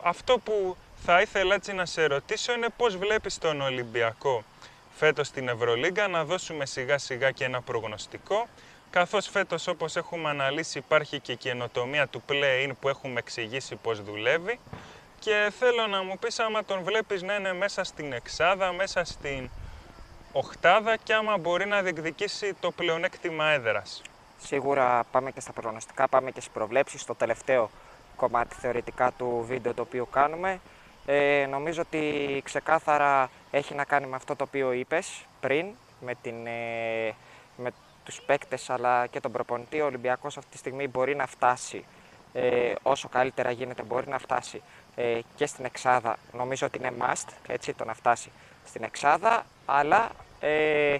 Αυτό 0.03 0.39
που 0.39 0.77
θα 1.05 1.21
ήθελα 1.21 1.55
έτσι 1.55 1.73
να 1.73 1.85
σε 1.85 2.05
ρωτήσω 2.05 2.53
είναι 2.53 2.67
πώς 2.77 2.97
βλέπεις 2.97 3.37
τον 3.37 3.61
Ολυμπιακό 3.61 4.43
φέτος 4.95 5.27
στην 5.27 5.47
Ευρωλίγκα, 5.47 6.07
να 6.07 6.25
δώσουμε 6.25 6.65
σιγά 6.65 6.97
σιγά 6.97 7.31
και 7.31 7.43
ένα 7.43 7.61
προγνωστικό 7.61 8.47
καθώς 8.89 9.27
φέτος 9.27 9.67
όπως 9.67 9.95
έχουμε 9.95 10.29
αναλύσει 10.29 10.77
υπάρχει 10.77 11.19
και 11.19 11.31
η 11.31 11.35
καινοτομία 11.35 12.07
του 12.07 12.23
play-in 12.29 12.71
που 12.79 12.89
έχουμε 12.89 13.19
εξηγήσει 13.19 13.75
πώς 13.75 14.01
δουλεύει 14.01 14.59
και 15.19 15.51
θέλω 15.59 15.87
να 15.87 16.03
μου 16.03 16.17
πεις 16.19 16.39
άμα 16.39 16.65
τον 16.65 16.83
βλέπεις 16.83 17.21
να 17.21 17.35
είναι 17.35 17.53
μέσα 17.53 17.83
στην 17.83 18.13
εξάδα, 18.13 18.71
μέσα 18.71 19.03
στην 19.03 19.49
οχτάδα 20.31 20.97
και 20.97 21.13
άμα 21.13 21.37
μπορεί 21.37 21.65
να 21.65 21.81
διεκδικήσει 21.81 22.53
το 22.59 22.71
πλεονέκτημα 22.71 23.45
έδρας. 23.45 24.01
Σίγουρα 24.39 25.03
πάμε 25.11 25.31
και 25.31 25.39
στα 25.39 25.51
προγνωστικά, 25.51 26.07
πάμε 26.07 26.31
και 26.31 26.39
στις 26.39 26.53
προβλέψεις, 26.53 27.01
στο 27.01 27.15
τελευταίο 27.15 27.69
κομμάτι 28.15 28.55
θεωρητικά 28.55 29.11
του 29.11 29.43
βίντεο 29.47 29.73
το 29.73 29.81
οποίο 29.81 30.05
κάνουμε. 30.05 30.59
Ε, 31.05 31.45
νομίζω 31.49 31.81
ότι 31.81 32.41
ξεκάθαρα 32.43 33.29
έχει 33.51 33.73
να 33.73 33.83
κάνει 33.83 34.05
με 34.07 34.15
αυτό 34.15 34.35
το 34.35 34.43
οποίο 34.43 34.71
είπες 34.71 35.25
πριν, 35.39 35.65
με, 35.99 36.15
την, 36.21 36.47
ε, 36.47 37.15
με 37.57 37.71
τους 38.05 38.21
παίκτες 38.21 38.69
αλλά 38.69 39.07
και 39.07 39.19
τον 39.19 39.31
προπονητή. 39.31 39.81
Ο 39.81 39.85
Ολυμπιακός 39.85 40.37
αυτή 40.37 40.51
τη 40.51 40.57
στιγμή 40.57 40.87
μπορεί 40.87 41.15
να 41.15 41.27
φτάσει 41.27 41.85
ε, 42.33 42.73
όσο 42.81 43.09
καλύτερα 43.09 43.51
γίνεται 43.51 43.83
μπορεί 43.83 44.07
να 44.07 44.17
φτάσει 44.17 44.61
ε, 44.95 45.19
και 45.35 45.45
στην 45.45 45.65
Εξάδα. 45.65 46.17
Νομίζω 46.33 46.67
ότι 46.67 46.77
είναι 46.77 46.93
must 46.99 47.27
έτσι, 47.47 47.73
το 47.73 47.85
να 47.85 47.93
φτάσει 47.93 48.31
στην 48.65 48.83
Εξάδα, 48.83 49.45
αλλά 49.65 50.09
ε, 50.39 50.97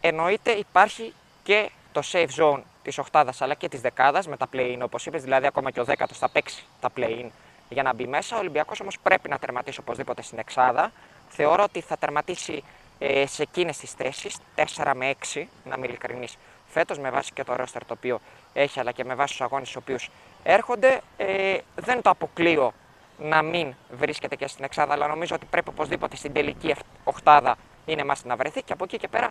εννοείται 0.00 0.50
υπάρχει 0.50 1.14
και 1.42 1.70
το 1.92 2.02
safe 2.12 2.28
zone 2.38 2.60
της 2.82 2.98
οχτάδα 2.98 3.32
αλλά 3.38 3.54
και 3.54 3.68
της 3.68 3.80
δεκάδας 3.80 4.26
με 4.26 4.36
τα 4.36 4.48
play-in 4.52 4.78
όπως 4.82 5.06
είπες, 5.06 5.22
δηλαδή 5.22 5.46
ακόμα 5.46 5.70
και 5.70 5.80
ο 5.80 5.84
δέκατος 5.84 6.18
θα 6.18 6.28
παίξει 6.28 6.64
τα 6.80 6.90
play-in 6.96 7.28
για 7.68 7.82
να 7.82 7.94
μπει 7.94 8.06
μέσα. 8.06 8.36
Ο 8.36 8.38
Ολυμπιακός 8.38 8.80
όμως 8.80 8.98
πρέπει 9.02 9.28
να 9.28 9.38
τερματίσει 9.38 9.80
οπωσδήποτε 9.80 10.22
στην 10.22 10.38
Εξάδα. 10.38 10.92
Θεωρώ 11.28 11.62
ότι 11.62 11.80
θα 11.80 11.96
τερματίσει 11.96 12.64
ε, 12.98 13.26
σε 13.26 13.42
εκείνες 13.42 13.76
τις 13.76 13.92
θέσεις, 13.92 14.36
4 14.54 14.92
με 14.94 15.14
6, 15.32 15.48
να 15.64 15.74
είμαι 15.76 15.86
ειλικρινή, 15.86 16.26
φέτος 16.66 16.98
με 16.98 17.10
βάση 17.10 17.32
και 17.32 17.44
το 17.44 17.56
ρόστερ 17.56 17.84
το 17.84 17.94
οποίο 17.96 18.20
έχει, 18.52 18.80
αλλά 18.80 18.92
και 18.92 19.04
με 19.04 19.14
βάση 19.14 19.32
τους 19.32 19.40
αγώνες 19.40 19.70
του 19.70 19.78
οποίους 19.82 20.10
έρχονται. 20.42 21.00
Ε, 21.16 21.58
δεν 21.74 22.02
το 22.02 22.10
αποκλείω 22.10 22.72
να 23.18 23.42
μην 23.42 23.74
βρίσκεται 23.90 24.36
και 24.36 24.46
στην 24.46 24.64
Εξάδα, 24.64 24.92
αλλά 24.92 25.06
νομίζω 25.06 25.34
ότι 25.34 25.46
πρέπει 25.50 25.68
οπωσδήποτε 25.68 26.16
στην 26.16 26.32
τελική 26.32 26.74
οχτάδα 27.04 27.56
είναι 27.86 28.04
μας 28.04 28.24
να 28.24 28.36
βρεθεί 28.36 28.62
και 28.62 28.72
από 28.72 28.84
εκεί 28.84 28.96
και 28.96 29.08
πέρα 29.08 29.30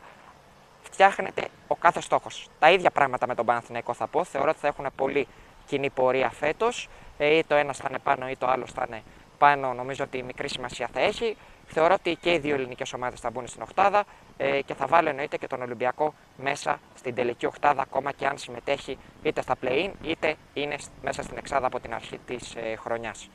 φτιάχνεται 0.82 1.48
ο 1.68 1.76
κάθε 1.76 2.02
στόχος. 2.02 2.50
Τα 2.60 2.72
ίδια 2.72 2.92
πράγματα 2.92 3.28
με 3.28 3.36
τον 3.36 3.46
Παναθηναϊκό 3.46 3.94
θα 3.94 4.08
πω. 4.08 4.24
Θεωρώ 4.24 4.50
ότι 4.50 4.60
θα 4.60 4.68
έχουν 4.68 4.88
πολύ 4.96 5.28
κοινή 5.66 5.90
πορεία 5.90 6.30
φέτος. 6.30 6.90
Ε, 7.18 7.38
ή 7.38 7.44
το 7.44 7.56
ένας 7.56 7.78
θα 7.78 7.86
είναι 7.90 8.00
πάνω 8.00 8.30
ή 8.30 8.36
το 8.38 8.48
άλλο 8.48 8.66
θα 8.66 8.86
είναι 8.88 9.04
πάνω 9.38 9.74
νομίζω 9.74 10.04
ότι 10.04 10.24
μικρή 10.24 10.50
σημασία 10.50 10.90
θα 10.94 11.00
έχει. 11.00 11.38
Θεωρώ 11.68 11.94
ότι 11.94 12.18
και 12.22 12.34
οι 12.34 12.38
δύο 12.38 12.56
ελληνικές 12.56 12.94
ομάδες 12.94 13.20
θα 13.20 13.30
μπουν 13.30 13.48
στην 13.48 13.62
Οχτάδα 13.62 14.04
ε, 14.38 14.62
και 14.62 14.74
θα 14.74 14.88
βάλω 14.88 15.10
εννοείται 15.10 15.38
και 15.38 15.48
τον 15.48 15.62
Ολυμπιακό 15.62 16.14
μέσα 16.38 16.80
στην 16.96 17.16
τελική 17.16 17.46
Οχτάδα, 17.46 17.82
ακόμα 17.82 18.12
και 18.12 18.28
αν 18.28 18.38
συμμετέχει 18.38 18.98
είτε 19.24 19.42
στα 19.42 19.56
play-in 19.62 19.92
είτε 20.02 20.36
είναι 20.54 20.76
μέσα 21.02 21.24
στην 21.24 21.38
Εξάδα 21.38 21.68
από 21.68 21.80
την 21.80 21.94
αρχή 21.94 22.20
της 22.26 22.56
ε, 22.56 22.76
χρονιάς. 22.76 23.30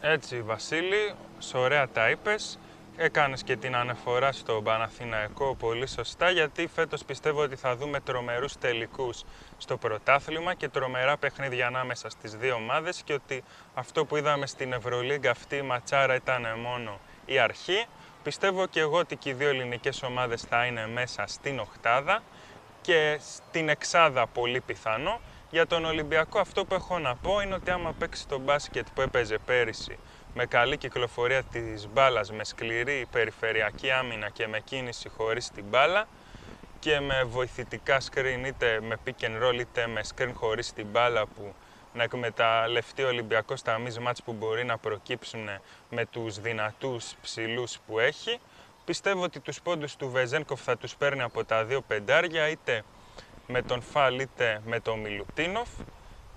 Έτσι, 0.00 0.42
Βασίλη, 0.42 1.14
σ' 1.38 1.54
ωραία 1.54 1.88
τα 1.88 2.10
είπες. 2.10 2.58
Έκανες 2.96 3.42
και 3.42 3.56
την 3.56 3.76
αναφορά 3.76 4.32
στο 4.32 4.62
Παναθηναϊκό 4.62 5.54
πολύ 5.54 5.86
σωστά, 5.86 6.30
γιατί 6.30 6.66
φέτος 6.66 7.04
πιστεύω 7.04 7.42
ότι 7.42 7.56
θα 7.56 7.76
δούμε 7.76 8.00
τρομερούς 8.00 8.58
τελικούς 8.58 9.24
στο 9.58 9.76
πρωτάθλημα 9.76 10.54
και 10.54 10.68
τρομερά 10.68 11.16
παιχνίδια 11.16 11.66
ανάμεσα 11.66 12.08
στις 12.08 12.36
δύο 12.36 12.54
ομάδες 12.54 13.02
και 13.04 13.12
ότι 13.12 13.42
αυτό 13.74 14.04
που 14.04 14.16
είδαμε 14.16 14.46
στην 14.46 14.72
Ευρωλίγκα 14.72 15.30
αυτή 15.30 15.56
η 15.56 15.62
ματσάρα 15.62 16.14
ήταν 16.14 16.46
μόνο 16.62 17.00
η 17.26 17.38
αρχή. 17.38 17.86
Πιστεύω 18.22 18.66
και 18.66 18.80
εγώ 18.80 18.98
ότι 18.98 19.16
και 19.16 19.28
οι 19.28 19.32
δύο 19.32 19.48
ελληνικές 19.48 20.02
ομάδες 20.02 20.42
θα 20.42 20.64
είναι 20.64 20.86
μέσα 20.86 21.24
στην 21.26 21.58
οκτάδα 21.58 22.22
και 22.80 23.18
στην 23.20 23.68
εξάδα 23.68 24.26
πολύ 24.26 24.60
πιθανό. 24.60 25.20
Για 25.50 25.66
τον 25.66 25.84
Ολυμπιακό 25.84 26.38
αυτό 26.38 26.64
που 26.64 26.74
έχω 26.74 26.98
να 26.98 27.14
πω 27.14 27.40
είναι 27.40 27.54
ότι 27.54 27.70
άμα 27.70 27.92
παίξει 27.92 28.28
το 28.28 28.38
μπάσκετ 28.38 28.86
που 28.94 29.00
έπαιζε 29.00 29.38
πέρυσι 29.38 29.98
με 30.34 30.46
καλή 30.46 30.76
κυκλοφορία 30.76 31.42
της 31.42 31.88
μπάλας, 31.92 32.32
με 32.32 32.44
σκληρή 32.44 33.06
περιφερειακή 33.10 33.90
άμυνα 33.90 34.28
και 34.28 34.46
με 34.46 34.60
κίνηση 34.60 35.08
χωρίς 35.08 35.50
την 35.50 35.64
μπάλα 35.68 36.06
και 36.78 37.00
με 37.00 37.24
βοηθητικά 37.24 38.00
screen 38.00 38.46
είτε 38.46 38.80
με 38.80 38.96
pick 39.04 39.24
and 39.24 39.42
roll 39.42 39.58
είτε 39.60 39.86
με 39.86 40.00
screen 40.14 40.32
χωρίς 40.34 40.72
την 40.72 40.86
μπάλα 40.86 41.26
που 41.26 41.54
να 41.94 42.02
εκμεταλλευτεί 42.02 43.02
ο 43.02 43.08
Ολυμπιακός 43.08 43.62
τα 43.62 43.80
μάτς 44.00 44.22
που 44.22 44.32
μπορεί 44.32 44.64
να 44.64 44.78
προκύψουν 44.78 45.48
με 45.90 46.06
τους 46.06 46.40
δυνατούς 46.40 47.14
ψηλούς 47.22 47.78
που 47.86 47.98
έχει. 47.98 48.38
Πιστεύω 48.84 49.22
ότι 49.22 49.40
τους 49.40 49.60
πόντους 49.60 49.96
του 49.96 50.10
Βεζένκοφ 50.10 50.62
θα 50.62 50.76
τους 50.76 50.96
παίρνει 50.96 51.22
από 51.22 51.44
τα 51.44 51.64
δύο 51.64 51.80
πεντάρια 51.80 52.48
είτε 52.48 52.84
με 53.46 53.62
τον 53.62 53.82
Φαλ 53.82 54.18
είτε 54.18 54.60
με 54.64 54.80
τον 54.80 55.00
Μιλουτίνοφ 55.00 55.68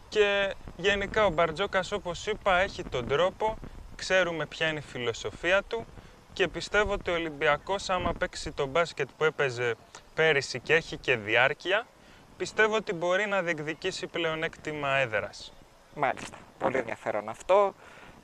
και 0.09 0.53
γενικά 0.77 1.25
ο 1.25 1.29
Μπαρτζόκας 1.29 1.91
όπως 1.91 2.27
είπα 2.27 2.57
έχει 2.59 2.83
τον 2.83 3.07
τρόπο, 3.07 3.57
ξέρουμε 3.95 4.45
ποια 4.45 4.67
είναι 4.67 4.79
η 4.79 4.81
φιλοσοφία 4.81 5.63
του 5.63 5.85
και 6.33 6.47
πιστεύω 6.47 6.93
ότι 6.93 7.11
ο 7.11 7.13
Ολυμπιακός 7.13 7.89
άμα 7.89 8.13
παίξει 8.13 8.51
το 8.51 8.65
μπάσκετ 8.65 9.09
που 9.17 9.23
έπαιζε 9.23 9.75
πέρυσι 10.13 10.59
και 10.59 10.73
έχει 10.73 10.97
και 10.97 11.17
διάρκεια 11.17 11.87
πιστεύω 12.37 12.75
ότι 12.75 12.93
μπορεί 12.93 13.27
να 13.27 13.41
διεκδικήσει 13.41 14.07
πλεονέκτημα 14.07 14.89
έδρας. 14.89 15.53
Μάλιστα. 15.95 16.37
Πολύ 16.59 16.77
ενδιαφέρον 16.77 17.29
αυτό. 17.29 17.73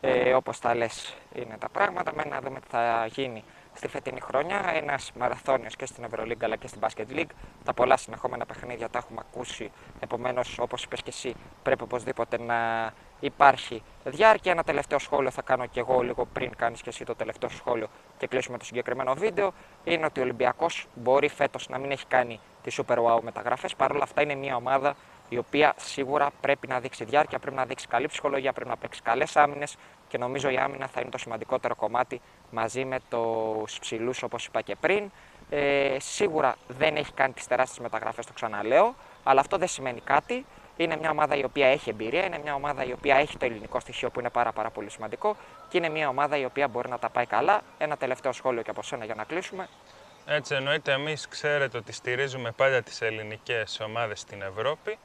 Ε, 0.01 0.33
όπως 0.33 0.59
τα 0.59 0.75
λες 0.75 1.15
είναι 1.33 1.57
τα 1.59 1.69
πράγματα. 1.69 2.13
Με 2.15 2.23
να 2.23 2.39
δούμε 2.41 2.59
τι 2.59 2.67
θα 2.69 3.05
γίνει 3.05 3.43
στη 3.73 3.87
φετινή 3.87 4.19
χρονιά. 4.19 4.71
Ένας 4.73 5.11
μαραθώνιος 5.19 5.75
και 5.75 5.85
στην 5.85 6.03
Ευρωλίγκα 6.03 6.45
αλλά 6.45 6.55
και 6.55 6.67
στην 6.67 6.81
Basket 6.81 7.15
League. 7.17 7.31
Τα 7.63 7.73
πολλά 7.73 7.97
συνεχόμενα 7.97 8.45
παιχνίδια 8.45 8.89
τα 8.89 8.97
έχουμε 8.97 9.19
ακούσει. 9.29 9.71
Επομένως, 9.99 10.59
όπως 10.59 10.83
είπες 10.83 11.01
και 11.01 11.09
εσύ, 11.09 11.35
πρέπει 11.63 11.83
οπωσδήποτε 11.83 12.37
να 12.39 12.91
υπάρχει 13.19 13.83
διάρκεια. 14.03 14.51
Ένα 14.51 14.63
τελευταίο 14.63 14.99
σχόλιο 14.99 15.31
θα 15.31 15.41
κάνω 15.41 15.65
και 15.65 15.79
εγώ 15.79 16.01
λίγο 16.01 16.25
πριν 16.25 16.55
κάνεις 16.55 16.81
και 16.81 16.89
εσύ 16.89 17.03
το 17.05 17.15
τελευταίο 17.15 17.49
σχόλιο 17.49 17.87
και 18.17 18.27
κλείσουμε 18.27 18.57
το 18.57 18.65
συγκεκριμένο 18.65 19.13
βίντεο. 19.13 19.53
Είναι 19.83 20.05
ότι 20.05 20.19
ο 20.19 20.23
Ολυμπιακός 20.23 20.87
μπορεί 20.93 21.27
φέτος 21.27 21.69
να 21.69 21.77
μην 21.77 21.91
έχει 21.91 22.05
κάνει 22.05 22.39
τι 22.63 22.75
super 22.77 22.97
wow 22.97 23.21
μεταγραφές. 23.21 23.75
Παρ' 23.75 23.91
όλα 23.91 24.03
αυτά 24.03 24.21
είναι 24.21 24.35
μια 24.35 24.55
ομάδα 24.55 24.95
η 25.29 25.37
οποία 25.37 25.73
σίγουρα 25.77 26.31
πρέπει 26.41 26.67
να 26.67 26.79
δείξει 26.79 27.03
διάρκεια, 27.03 27.39
πρέπει 27.39 27.55
να 27.55 27.65
δείξει 27.65 27.87
καλή 27.87 28.07
ψυχολογία, 28.07 28.53
πρέπει 28.53 28.69
να 28.69 28.77
παίξει 28.77 29.01
καλές 29.01 29.35
άμυνες 29.35 29.77
και 30.07 30.17
νομίζω 30.17 30.49
η 30.49 30.57
άμυνα 30.57 30.87
θα 30.87 31.01
είναι 31.01 31.09
το 31.09 31.17
σημαντικότερο 31.17 31.75
κομμάτι 31.75 32.21
μαζί 32.53 32.85
με 32.85 32.99
τους 33.09 33.79
ψηλούς 33.79 34.23
όπως 34.23 34.45
είπα 34.45 34.61
και 34.61 34.75
πριν. 34.75 35.11
Ε, 35.49 35.97
σίγουρα 35.99 36.55
δεν 36.67 36.95
έχει 36.95 37.11
κάνει 37.13 37.33
τις 37.33 37.47
τεράστιες 37.47 37.79
μεταγραφές, 37.79 38.25
το 38.25 38.33
ξαναλέω, 38.33 38.95
αλλά 39.23 39.39
αυτό 39.39 39.57
δεν 39.57 39.67
σημαίνει 39.67 40.01
κάτι. 40.01 40.45
Είναι 40.77 40.97
μια 40.97 41.09
ομάδα 41.09 41.35
η 41.35 41.43
οποία 41.43 41.67
έχει 41.67 41.89
εμπειρία, 41.89 42.25
είναι 42.25 42.39
μια 42.43 42.53
ομάδα 42.55 42.83
η 42.85 42.91
οποία 42.91 43.15
έχει 43.15 43.37
το 43.37 43.45
ελληνικό 43.45 43.79
στοιχείο 43.79 44.09
που 44.09 44.19
είναι 44.19 44.29
πάρα, 44.29 44.51
πάρα 44.51 44.69
πολύ 44.69 44.89
σημαντικό 44.89 45.35
και 45.69 45.77
είναι 45.77 45.89
μια 45.89 46.07
ομάδα 46.07 46.37
η 46.37 46.45
οποία 46.45 46.67
μπορεί 46.67 46.89
να 46.89 46.99
τα 46.99 47.09
πάει 47.09 47.25
καλά. 47.25 47.61
Ένα 47.77 47.97
τελευταίο 47.97 48.31
σχόλιο 48.31 48.61
και 48.61 48.69
από 48.69 48.83
σένα 48.83 49.05
για 49.05 49.15
να 49.15 49.23
κλείσουμε. 49.23 49.67
Έτσι 50.25 50.55
εννοείται 50.55 50.91
εμείς 50.91 51.27
ξέρετε 51.27 51.77
ότι 51.77 51.91
στηρίζουμε 51.91 52.51
πάντα 52.51 52.81
τις 52.81 53.01
ελληνικές 53.01 53.79
ομάδες 53.79 54.19
στην 54.19 54.41
Ευρώπη. 54.41 54.97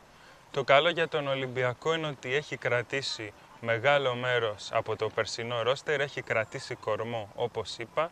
Το 0.51 0.65
καλό 0.65 0.89
για 0.89 1.09
τον 1.09 1.29
Ολυμπιακό 1.29 1.95
είναι 1.95 2.07
ότι 2.07 2.35
έχει 2.35 2.57
κρατήσει 2.57 3.33
μεγάλο 3.61 4.15
μέρος 4.15 4.69
από 4.73 4.97
το 4.97 5.09
περσινό 5.09 5.63
ρόστερ, 5.63 6.01
έχει 6.01 6.23
κρατήσει 6.23 6.75
κορμό 6.75 7.33
όπως 7.35 7.79
είπα 7.79 8.11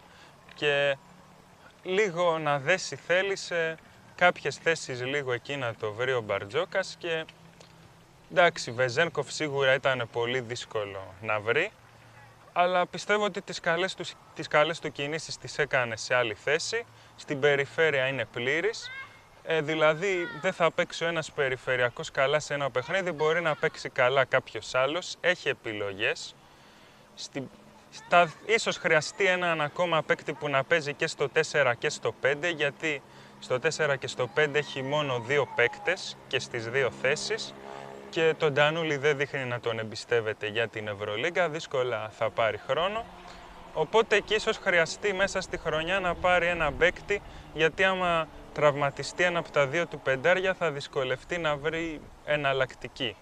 και 0.54 0.96
λίγο 1.82 2.38
να 2.38 2.59
δέσει 2.59 2.96
θέλησε 2.96 3.76
κάποιες 4.14 4.56
θέσεις 4.56 5.02
λίγο 5.02 5.32
εκεί 5.32 5.56
να 5.56 5.74
το 5.74 5.92
βρει 5.92 6.12
ο 6.12 6.20
Μπαρτζόκας 6.20 6.96
και 6.98 7.24
εντάξει 8.30 8.70
Βεζένκοφ 8.70 9.32
σίγουρα 9.32 9.74
ήταν 9.74 10.09
πολύ 10.12 10.40
δύσκολο 10.40 11.14
να 11.20 11.40
βρει 11.40 11.72
αλλά 12.59 12.87
πιστεύω 12.87 13.24
ότι 13.24 13.42
τις 13.42 13.61
καλές 13.61 13.94
του, 13.94 14.04
τις 14.35 14.48
καλές 14.48 14.78
του 14.78 14.92
κινήσεις 14.92 15.38
τις 15.38 15.59
έκανε 15.59 15.96
σε 15.96 16.14
άλλη 16.14 16.35
θέση. 16.35 16.85
Στην 17.16 17.40
περιφέρεια 17.40 18.06
είναι 18.06 18.24
πλήρης 18.24 18.90
ε, 19.46 19.61
δηλαδή 19.61 20.28
δεν 20.40 20.52
θα 20.52 20.70
παίξει 20.70 21.04
ο 21.04 21.06
ένας 21.06 21.32
περιφερειακός 21.32 22.11
καλά 22.11 22.38
σε 22.38 22.54
ένα 22.54 22.70
παιχνίδι, 22.70 23.12
μπορεί 23.12 23.40
να 23.40 23.54
παίξει 23.54 23.88
καλά 23.88 24.24
κάποιος 24.24 24.74
άλλος, 24.74 25.16
έχει 25.20 25.48
επιλογές. 25.48 26.35
Στη, 27.14 27.48
στα, 27.90 28.32
ίσως 28.46 28.76
χρειαστεί 28.76 29.24
έναν 29.24 29.61
ακόμα 29.61 30.02
παίκτη 30.02 30.32
που 30.32 30.48
να 30.48 30.64
παίζει 30.64 30.94
και 30.94 31.06
στο 31.06 31.28
4 31.52 31.72
και 31.78 31.88
στο 31.88 32.14
5, 32.22 32.35
γιατί 32.56 33.02
στο 33.38 33.59
4 33.76 33.98
και 33.98 34.06
στο 34.06 34.30
5 34.37 34.54
έχει 34.54 34.82
μόνο 34.82 35.18
δύο 35.18 35.48
παίκτες 35.56 36.16
και 36.28 36.38
στις 36.38 36.68
δύο 36.68 36.90
θέσεις 37.02 37.54
και 38.11 38.35
τον 38.38 38.52
Ντανούλη 38.52 38.96
δεν 38.96 39.16
δείχνει 39.16 39.44
να 39.44 39.61
τον 39.61 39.78
εμπιστεύεται 39.78 40.46
για 40.46 40.68
την 40.68 40.88
Ευρωλίγκα, 40.88 41.48
δύσκολα 41.48 42.11
θα 42.18 42.30
πάρει 42.30 42.61
χρόνο. 42.68 43.04
Οπότε 43.74 44.16
εκεί 44.16 44.35
ίσως 44.35 44.56
χρειαστεί 44.56 45.12
μέσα 45.12 45.40
στη 45.40 45.59
χρονιά 45.59 46.00
να 46.00 46.14
πάρει 46.14 46.46
ένα 46.46 46.72
παίκτη, 46.72 47.22
γιατί 47.54 47.85
άμα 47.85 48.28
τραυματιστεί 48.57 49.25
ένα 49.25 49.38
από 49.38 49.51
τα 49.51 49.66
δύο 49.66 49.87
του 49.87 50.01
πεντάρια 50.01 50.55
θα 50.55 50.71
δυσκολευτεί 50.71 51.38
να 51.38 51.57
βρει 51.57 52.01
εναλλακτική. 52.25 53.16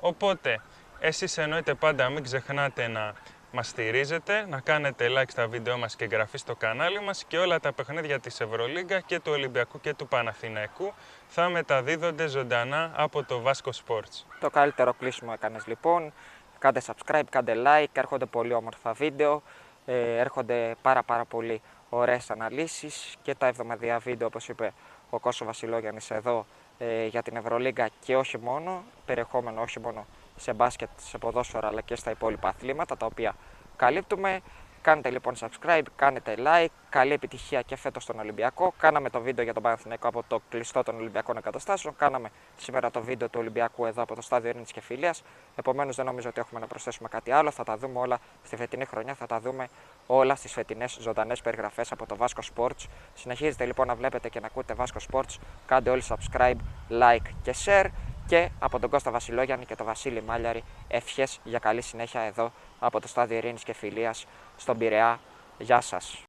Οπότε, 0.00 0.60
εσείς 1.00 1.38
εννοείται 1.38 1.74
πάντα 1.74 2.08
μην 2.08 2.22
ξεχνάτε 2.22 2.88
να 2.88 3.14
μας 3.52 3.68
στηρίζετε, 3.68 4.46
να 4.48 4.60
κάνετε 4.60 5.06
like 5.16 5.28
στα 5.28 5.48
βίντεο 5.48 5.78
μας 5.78 5.96
και 5.96 6.04
εγγραφή 6.04 6.38
στο 6.38 6.56
κανάλι 6.56 7.00
μας 7.00 7.24
και 7.24 7.38
όλα 7.38 7.60
τα 7.60 7.72
παιχνίδια 7.72 8.20
της 8.20 8.40
Ευρωλίγκα 8.40 9.00
και 9.00 9.20
του 9.20 9.32
Ολυμπιακού 9.32 9.80
και 9.80 9.94
του 9.94 10.08
Παναθηναϊκού 10.08 10.94
θα 11.28 11.48
μεταδίδονται 11.48 12.26
ζωντανά 12.26 12.92
από 12.96 13.24
το 13.24 13.42
Vasco 13.46 13.70
Sports. 13.70 14.24
Το 14.40 14.50
καλύτερο 14.50 14.92
κλείσιμο 14.92 15.30
έκανες 15.34 15.66
λοιπόν. 15.66 16.12
Κάντε 16.58 16.80
subscribe, 16.86 17.22
κάντε 17.30 17.54
like, 17.66 17.92
έρχονται 17.92 18.26
πολύ 18.26 18.52
όμορφα 18.52 18.92
βίντεο, 18.92 19.34
ε, 19.34 19.40
έρχονται 19.92 20.76
πάρα 20.82 21.02
πάρα 21.02 21.24
πολύ 21.24 21.60
ωραίες 21.88 22.30
αναλύσεις 22.30 23.16
και 23.22 23.34
τα 23.34 23.46
εβδομαδιαία 23.46 23.98
βίντεο 23.98 24.26
όπως 24.26 24.48
είπε 24.48 24.72
ο 25.10 25.18
Κώσος 25.18 25.46
Βασιλόγιαννης 25.46 26.10
εδώ 26.10 26.46
ε, 26.78 27.06
για 27.06 27.22
την 27.22 27.36
Ευρωλίγκα 27.36 27.88
και 28.00 28.16
όχι 28.16 28.38
μόνο, 28.38 28.82
περιεχόμενο 29.06 29.60
όχι 29.60 29.80
μόνο 29.80 30.06
σε 30.36 30.52
μπάσκετ, 30.52 30.88
σε 30.96 31.18
ποδόσφαιρα 31.18 31.68
αλλά 31.68 31.80
και 31.80 31.96
στα 31.96 32.10
υπόλοιπα 32.10 32.48
αθλήματα 32.48 32.96
τα 32.96 33.06
οποία 33.06 33.34
καλύπτουμε. 33.76 34.40
Κάντε 34.82 35.10
λοιπόν 35.10 35.34
subscribe, 35.34 35.82
κάνετε 35.96 36.34
like, 36.38 36.68
καλή 36.88 37.12
επιτυχία 37.12 37.62
και 37.62 37.76
φέτος 37.76 38.02
στον 38.02 38.18
Ολυμπιακό. 38.18 38.74
Κάναμε 38.78 39.10
το 39.10 39.20
βίντεο 39.20 39.44
για 39.44 39.54
τον 39.54 39.62
Παναθηναϊκό 39.62 40.08
από 40.08 40.22
το 40.28 40.40
κλειστό 40.48 40.82
των 40.82 40.96
Ολυμπιακών 40.96 41.36
εγκαταστάσεων. 41.36 41.96
Κάναμε 41.96 42.30
σήμερα 42.56 42.90
το 42.90 43.02
βίντεο 43.02 43.28
του 43.28 43.38
Ολυμπιακού 43.40 43.86
εδώ 43.86 44.02
από 44.02 44.14
το 44.14 44.22
στάδιο 44.22 44.48
Ειρήνης 44.50 44.72
και 44.72 44.80
Φιλίας. 44.80 45.22
Επομένως 45.56 45.96
δεν 45.96 46.04
νομίζω 46.04 46.28
ότι 46.28 46.40
έχουμε 46.40 46.60
να 46.60 46.66
προσθέσουμε 46.66 47.08
κάτι 47.08 47.30
άλλο. 47.30 47.50
Θα 47.50 47.64
τα 47.64 47.76
δούμε 47.76 47.98
όλα 47.98 48.18
στη 48.44 48.56
φετινή 48.56 48.84
χρονιά, 48.84 49.14
θα 49.14 49.26
τα 49.26 49.40
δούμε 49.40 49.68
όλα 50.06 50.34
στις 50.34 50.52
φετινές 50.52 50.98
ζωντανές 51.00 51.40
περιγραφές 51.40 51.92
από 51.92 52.06
το 52.06 52.16
Vasco 52.18 52.40
Sports. 52.54 52.86
Συνεχίζετε 53.14 53.64
λοιπόν 53.64 53.86
να 53.86 53.94
βλέπετε 53.94 54.28
και 54.28 54.40
να 54.40 54.46
ακούτε 54.46 54.74
Vasco 54.78 55.10
Sports. 55.10 55.36
Κάντε 55.66 55.90
όλοι 55.90 56.02
subscribe, 56.08 56.56
like 56.90 57.32
και 57.42 57.54
share 57.64 57.86
και 58.26 58.50
από 58.58 58.78
τον 58.78 58.90
Κώστα 58.90 59.10
Βασιλόγιαννη 59.10 59.64
και 59.64 59.74
τον 59.74 59.86
Βασίλη 59.86 60.22
Μάλιαρη 60.22 60.64
ευχές 60.88 61.40
για 61.44 61.58
καλή 61.58 61.80
συνέχεια 61.80 62.20
εδώ 62.20 62.52
από 62.78 63.00
το 63.00 63.08
στάδιο 63.08 63.36
Ειρήνης 63.36 63.62
και 63.62 63.72
Φιλίας 63.72 64.26
στον 64.58 64.78
Πειραιά. 64.78 65.20
Γεια 65.58 65.80
σας. 65.80 66.22